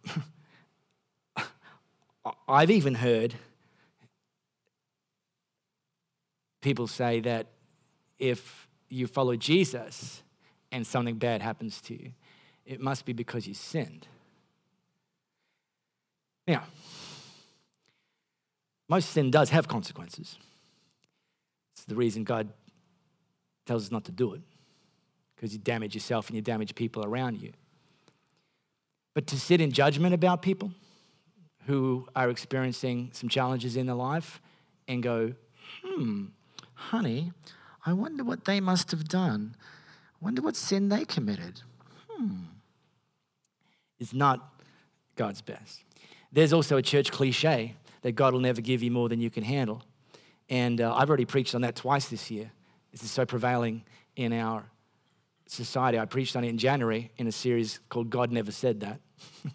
I've 2.47 2.71
even 2.71 2.95
heard 2.95 3.35
people 6.61 6.87
say 6.87 7.19
that 7.21 7.47
if 8.19 8.67
you 8.89 9.07
follow 9.07 9.35
Jesus 9.35 10.23
and 10.71 10.87
something 10.87 11.15
bad 11.15 11.41
happens 11.41 11.81
to 11.81 11.93
you, 11.93 12.11
it 12.65 12.79
must 12.79 13.05
be 13.05 13.11
because 13.11 13.47
you 13.47 13.53
sinned. 13.53 14.07
Now, 16.47 16.63
most 18.87 19.09
sin 19.09 19.31
does 19.31 19.49
have 19.49 19.67
consequences. 19.67 20.37
It's 21.81 21.87
the 21.87 21.95
reason 21.95 22.23
God 22.23 22.47
tells 23.65 23.85
us 23.85 23.91
not 23.91 24.05
to 24.05 24.11
do 24.11 24.33
it 24.33 24.41
because 25.35 25.51
you 25.51 25.57
damage 25.57 25.95
yourself 25.95 26.27
and 26.27 26.35
you 26.35 26.41
damage 26.43 26.75
people 26.75 27.03
around 27.03 27.41
you. 27.41 27.53
But 29.15 29.25
to 29.25 29.39
sit 29.39 29.59
in 29.59 29.71
judgment 29.71 30.13
about 30.13 30.43
people 30.43 30.73
who 31.65 32.07
are 32.15 32.29
experiencing 32.29 33.09
some 33.13 33.29
challenges 33.29 33.75
in 33.77 33.87
their 33.87 33.95
life 33.95 34.39
and 34.87 35.01
go, 35.01 35.33
hmm, 35.83 36.25
honey, 36.75 37.31
I 37.83 37.93
wonder 37.93 38.23
what 38.23 38.45
they 38.45 38.59
must 38.59 38.91
have 38.91 39.07
done. 39.07 39.55
I 40.21 40.23
wonder 40.23 40.43
what 40.43 40.55
sin 40.55 40.89
they 40.89 41.03
committed. 41.03 41.61
Hmm. 42.11 42.41
Is 43.97 44.13
not 44.13 44.53
God's 45.15 45.41
best. 45.41 45.83
There's 46.31 46.53
also 46.53 46.77
a 46.77 46.83
church 46.83 47.11
cliche 47.11 47.73
that 48.03 48.11
God 48.11 48.33
will 48.33 48.39
never 48.39 48.61
give 48.61 48.83
you 48.83 48.91
more 48.91 49.09
than 49.09 49.19
you 49.19 49.31
can 49.31 49.43
handle. 49.43 49.81
And 50.51 50.81
uh, 50.81 50.93
I've 50.93 51.07
already 51.07 51.23
preached 51.23 51.55
on 51.55 51.61
that 51.61 51.77
twice 51.77 52.09
this 52.09 52.29
year. 52.29 52.51
This 52.91 53.03
is 53.03 53.09
so 53.09 53.25
prevailing 53.25 53.83
in 54.17 54.33
our 54.33 54.65
society. 55.47 55.97
I 55.97 56.03
preached 56.03 56.35
on 56.35 56.43
it 56.43 56.49
in 56.49 56.57
January 56.57 57.09
in 57.15 57.25
a 57.25 57.31
series 57.31 57.79
called 57.87 58.09
God 58.09 58.33
Never 58.33 58.51
Said 58.51 58.81
That. 58.81 58.99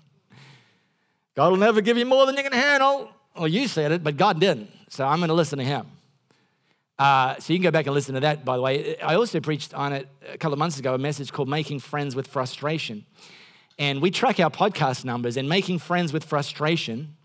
God 1.37 1.50
will 1.50 1.59
never 1.59 1.82
give 1.82 1.98
you 1.98 2.06
more 2.06 2.24
than 2.24 2.35
you 2.35 2.42
can 2.42 2.52
handle. 2.52 3.11
Well, 3.37 3.46
you 3.46 3.68
said 3.68 3.92
it, 3.92 4.02
but 4.02 4.16
God 4.16 4.40
didn't. 4.40 4.70
So 4.88 5.06
I'm 5.06 5.18
going 5.18 5.28
to 5.28 5.35
listen 5.35 5.59
to 5.59 5.64
Him. 5.66 5.87
Uh, 6.98 7.37
so 7.40 7.52
you 7.52 7.59
can 7.59 7.64
go 7.64 7.70
back 7.70 7.85
and 7.85 7.94
listen 7.94 8.14
to 8.14 8.20
that, 8.20 8.46
by 8.46 8.56
the 8.56 8.62
way. 8.62 8.98
I 9.00 9.16
also 9.16 9.38
preached 9.40 9.74
on 9.74 9.92
it 9.92 10.09
a 10.32 10.38
couple 10.38 10.54
of 10.54 10.59
months 10.59 10.78
ago, 10.78 10.94
a 10.94 10.98
message 10.98 11.30
called 11.30 11.50
Making 11.50 11.80
Friends 11.80 12.14
with 12.14 12.26
Frustration. 12.26 13.04
And 13.78 14.00
we 14.00 14.11
track 14.11 14.40
our 14.40 14.48
podcast 14.48 15.04
numbers, 15.04 15.37
and 15.37 15.46
Making 15.46 15.78
Friends 15.78 16.14
with 16.14 16.24
Frustration 16.24 17.16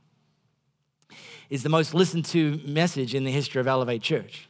is 1.51 1.63
the 1.63 1.69
most 1.69 1.93
listened 1.93 2.23
to 2.23 2.61
message 2.65 3.13
in 3.13 3.25
the 3.25 3.29
history 3.29 3.59
of 3.59 3.67
Elevate 3.67 4.01
Church. 4.01 4.47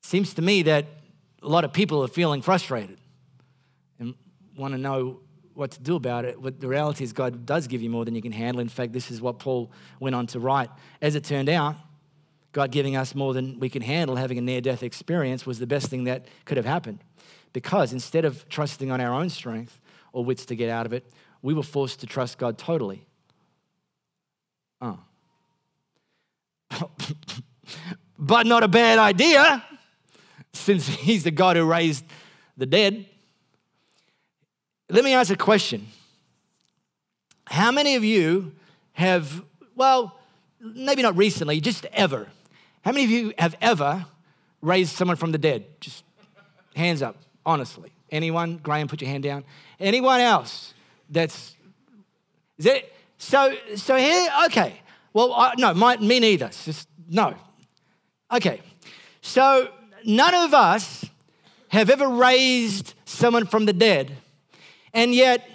Seems 0.00 0.32
to 0.34 0.40
me 0.40 0.62
that 0.62 0.86
a 1.42 1.48
lot 1.48 1.64
of 1.64 1.72
people 1.72 2.02
are 2.04 2.08
feeling 2.08 2.40
frustrated 2.40 2.96
and 3.98 4.14
want 4.56 4.72
to 4.72 4.78
know 4.78 5.18
what 5.54 5.72
to 5.72 5.80
do 5.80 5.96
about 5.96 6.24
it. 6.24 6.40
But 6.40 6.60
the 6.60 6.68
reality 6.68 7.02
is, 7.02 7.12
God 7.12 7.44
does 7.44 7.66
give 7.66 7.82
you 7.82 7.90
more 7.90 8.04
than 8.04 8.14
you 8.14 8.22
can 8.22 8.30
handle. 8.30 8.60
In 8.60 8.68
fact, 8.68 8.92
this 8.92 9.10
is 9.10 9.20
what 9.20 9.40
Paul 9.40 9.72
went 9.98 10.14
on 10.14 10.28
to 10.28 10.38
write. 10.38 10.70
As 11.02 11.16
it 11.16 11.24
turned 11.24 11.48
out, 11.48 11.74
God 12.52 12.70
giving 12.70 12.94
us 12.94 13.12
more 13.12 13.34
than 13.34 13.58
we 13.58 13.68
can 13.68 13.82
handle, 13.82 14.14
having 14.14 14.38
a 14.38 14.42
near 14.42 14.60
death 14.60 14.84
experience, 14.84 15.44
was 15.44 15.58
the 15.58 15.66
best 15.66 15.88
thing 15.88 16.04
that 16.04 16.26
could 16.44 16.56
have 16.56 16.66
happened. 16.66 17.00
Because 17.52 17.92
instead 17.92 18.24
of 18.24 18.48
trusting 18.48 18.92
on 18.92 19.00
our 19.00 19.12
own 19.12 19.28
strength 19.28 19.80
or 20.12 20.24
wits 20.24 20.46
to 20.46 20.54
get 20.54 20.70
out 20.70 20.86
of 20.86 20.92
it, 20.92 21.12
we 21.42 21.52
were 21.52 21.64
forced 21.64 21.98
to 21.98 22.06
trust 22.06 22.38
God 22.38 22.58
totally. 22.58 23.08
Oh. 24.80 25.00
but 28.18 28.46
not 28.46 28.62
a 28.62 28.68
bad 28.68 28.98
idea 28.98 29.64
since 30.52 30.86
he's 30.86 31.24
the 31.24 31.30
God 31.30 31.56
who 31.56 31.64
raised 31.64 32.04
the 32.56 32.66
dead. 32.66 33.06
Let 34.88 35.04
me 35.04 35.14
ask 35.14 35.30
a 35.30 35.36
question. 35.36 35.88
How 37.46 37.72
many 37.72 37.96
of 37.96 38.04
you 38.04 38.52
have, 38.92 39.42
well, 39.74 40.18
maybe 40.60 41.02
not 41.02 41.16
recently, 41.16 41.60
just 41.60 41.86
ever, 41.92 42.28
how 42.84 42.92
many 42.92 43.04
of 43.04 43.10
you 43.10 43.32
have 43.38 43.56
ever 43.60 44.06
raised 44.60 44.94
someone 44.94 45.16
from 45.16 45.32
the 45.32 45.38
dead? 45.38 45.64
Just 45.80 46.04
hands 46.74 47.02
up, 47.02 47.16
honestly. 47.44 47.92
Anyone? 48.10 48.58
Graham, 48.58 48.88
put 48.88 49.00
your 49.00 49.10
hand 49.10 49.24
down. 49.24 49.44
Anyone 49.80 50.20
else 50.20 50.74
that's, 51.08 51.56
is 52.58 52.66
it? 52.66 52.92
So, 53.18 53.54
so 53.76 53.96
here, 53.96 54.28
okay. 54.46 54.80
Well, 55.12 55.32
I, 55.32 55.54
no, 55.58 55.74
my, 55.74 55.96
me 55.98 56.20
neither. 56.20 56.48
just, 56.48 56.88
no. 57.08 57.34
Okay. 58.32 58.60
So 59.20 59.68
none 60.04 60.34
of 60.34 60.54
us 60.54 61.04
have 61.68 61.90
ever 61.90 62.08
raised 62.08 62.94
someone 63.04 63.46
from 63.46 63.66
the 63.66 63.72
dead. 63.72 64.16
And 64.94 65.14
yet, 65.14 65.48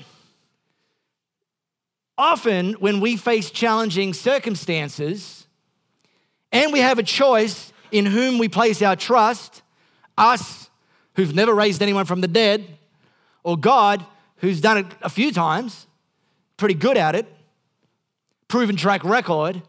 often 2.18 2.74
when 2.74 3.00
we 3.00 3.18
face 3.18 3.52
challenging 3.52 4.14
circumstances 4.14 5.48
and 6.52 6.74
we 6.74 6.80
have 6.80 6.98
a 6.98 7.04
choice 7.04 7.72
in 7.92 8.06
whom 8.06 8.38
we 8.38 8.50
place 8.50 8.82
our 8.82 8.96
trust, 8.96 9.62
us 10.18 10.70
who've 11.16 11.36
never 11.36 11.54
raised 11.54 11.82
anyone 11.82 12.06
from 12.06 12.22
the 12.22 12.28
dead, 12.28 12.78
or 13.44 13.58
God 13.58 14.06
who's 14.38 14.62
done 14.62 14.78
it 14.80 14.86
a 15.02 15.10
few 15.10 15.32
times, 15.32 15.88
pretty 16.58 16.74
good 16.74 16.98
at 16.98 17.16
it, 17.16 17.28
proven 18.48 18.76
track 18.76 19.04
record, 19.04 19.62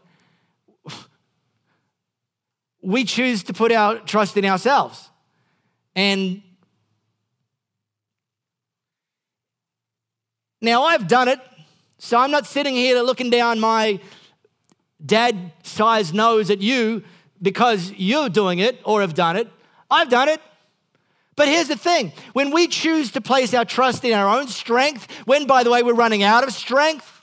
we 2.81 3.03
choose 3.03 3.43
to 3.43 3.53
put 3.53 3.71
our 3.71 3.99
trust 3.99 4.37
in 4.37 4.45
ourselves. 4.45 5.09
And 5.95 6.41
now 10.61 10.83
I've 10.83 11.07
done 11.07 11.27
it, 11.27 11.39
so 11.97 12.17
I'm 12.17 12.31
not 12.31 12.45
sitting 12.45 12.75
here 12.75 13.01
looking 13.01 13.29
down 13.29 13.59
my 13.59 13.99
dad 15.05 15.51
sized 15.63 16.13
nose 16.13 16.49
at 16.49 16.61
you 16.61 17.03
because 17.41 17.91
you're 17.93 18.29
doing 18.29 18.59
it 18.59 18.79
or 18.83 19.01
have 19.01 19.13
done 19.13 19.35
it. 19.35 19.49
I've 19.89 20.09
done 20.09 20.29
it. 20.29 20.41
But 21.35 21.47
here's 21.47 21.69
the 21.69 21.77
thing 21.77 22.11
when 22.33 22.51
we 22.51 22.67
choose 22.67 23.11
to 23.11 23.21
place 23.21 23.53
our 23.53 23.63
trust 23.63 24.03
in 24.03 24.13
our 24.13 24.27
own 24.27 24.47
strength, 24.47 25.09
when, 25.25 25.47
by 25.47 25.63
the 25.63 25.71
way, 25.71 25.83
we're 25.83 25.93
running 25.93 26.21
out 26.21 26.43
of 26.43 26.51
strength, 26.51 27.18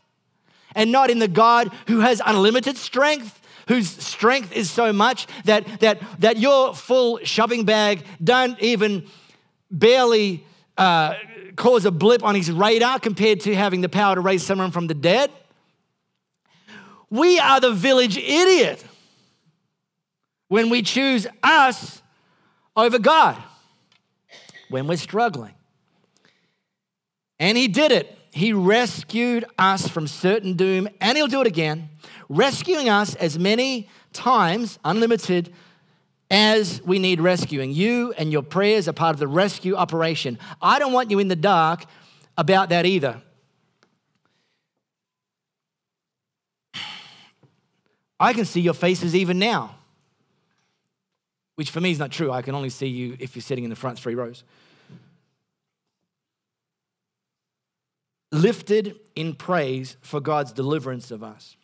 and 0.76 0.92
not 0.92 1.10
in 1.10 1.18
the 1.18 1.26
God 1.26 1.72
who 1.88 2.00
has 2.00 2.22
unlimited 2.24 2.76
strength, 2.76 3.40
whose 3.66 3.88
strength 3.88 4.52
is 4.52 4.70
so 4.70 4.92
much 4.92 5.26
that, 5.44 5.66
that, 5.80 6.00
that 6.20 6.38
your 6.38 6.72
full 6.74 7.18
shopping 7.24 7.64
bag 7.64 8.04
don't 8.22 8.60
even 8.60 9.08
barely 9.70 10.44
uh, 10.78 11.14
cause 11.56 11.84
a 11.84 11.90
blip 11.90 12.22
on 12.22 12.36
his 12.36 12.52
radar 12.52 13.00
compared 13.00 13.40
to 13.40 13.54
having 13.54 13.80
the 13.80 13.88
power 13.88 14.14
to 14.14 14.20
raise 14.20 14.44
someone 14.44 14.70
from 14.70 14.86
the 14.86 14.94
dead. 14.94 15.32
We 17.10 17.38
are 17.40 17.60
the 17.60 17.72
village 17.72 18.16
idiot 18.16 18.84
when 20.48 20.70
we 20.70 20.82
choose 20.82 21.26
us 21.42 22.02
over 22.76 22.98
God, 22.98 23.36
when 24.68 24.86
we're 24.86 24.96
struggling. 24.96 25.54
And 27.38 27.56
he 27.56 27.68
did 27.68 27.92
it. 27.92 28.15
He 28.36 28.52
rescued 28.52 29.46
us 29.58 29.88
from 29.88 30.06
certain 30.06 30.52
doom, 30.52 30.90
and 31.00 31.16
he'll 31.16 31.26
do 31.26 31.40
it 31.40 31.46
again, 31.46 31.88
rescuing 32.28 32.86
us 32.86 33.14
as 33.14 33.38
many 33.38 33.88
times, 34.12 34.78
unlimited, 34.84 35.54
as 36.30 36.82
we 36.82 36.98
need 36.98 37.18
rescuing. 37.18 37.72
You 37.72 38.12
and 38.18 38.30
your 38.30 38.42
prayers 38.42 38.88
are 38.88 38.92
part 38.92 39.14
of 39.14 39.20
the 39.20 39.26
rescue 39.26 39.74
operation. 39.74 40.38
I 40.60 40.78
don't 40.78 40.92
want 40.92 41.10
you 41.10 41.18
in 41.18 41.28
the 41.28 41.34
dark 41.34 41.86
about 42.36 42.68
that 42.68 42.84
either. 42.84 43.22
I 48.20 48.34
can 48.34 48.44
see 48.44 48.60
your 48.60 48.74
faces 48.74 49.16
even 49.16 49.38
now 49.38 49.76
which 51.56 51.70
for 51.70 51.80
me 51.80 51.90
is 51.90 51.98
not 51.98 52.12
true. 52.12 52.30
I 52.30 52.42
can 52.42 52.54
only 52.54 52.68
see 52.68 52.86
you 52.86 53.16
if 53.18 53.34
you're 53.34 53.42
sitting 53.42 53.64
in 53.64 53.70
the 53.70 53.76
front 53.76 53.98
three 53.98 54.14
rows. 54.14 54.44
Lifted 58.36 59.00
in 59.14 59.34
praise 59.34 59.96
for 60.02 60.20
God's 60.20 60.52
deliverance 60.52 61.10
of 61.10 61.22
us, 61.22 61.56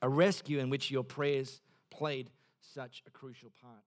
a 0.00 0.08
rescue 0.08 0.60
in 0.60 0.70
which 0.70 0.92
your 0.92 1.02
prayers 1.02 1.60
played 1.90 2.30
such 2.60 3.02
a 3.04 3.10
crucial 3.10 3.50
part. 3.60 3.82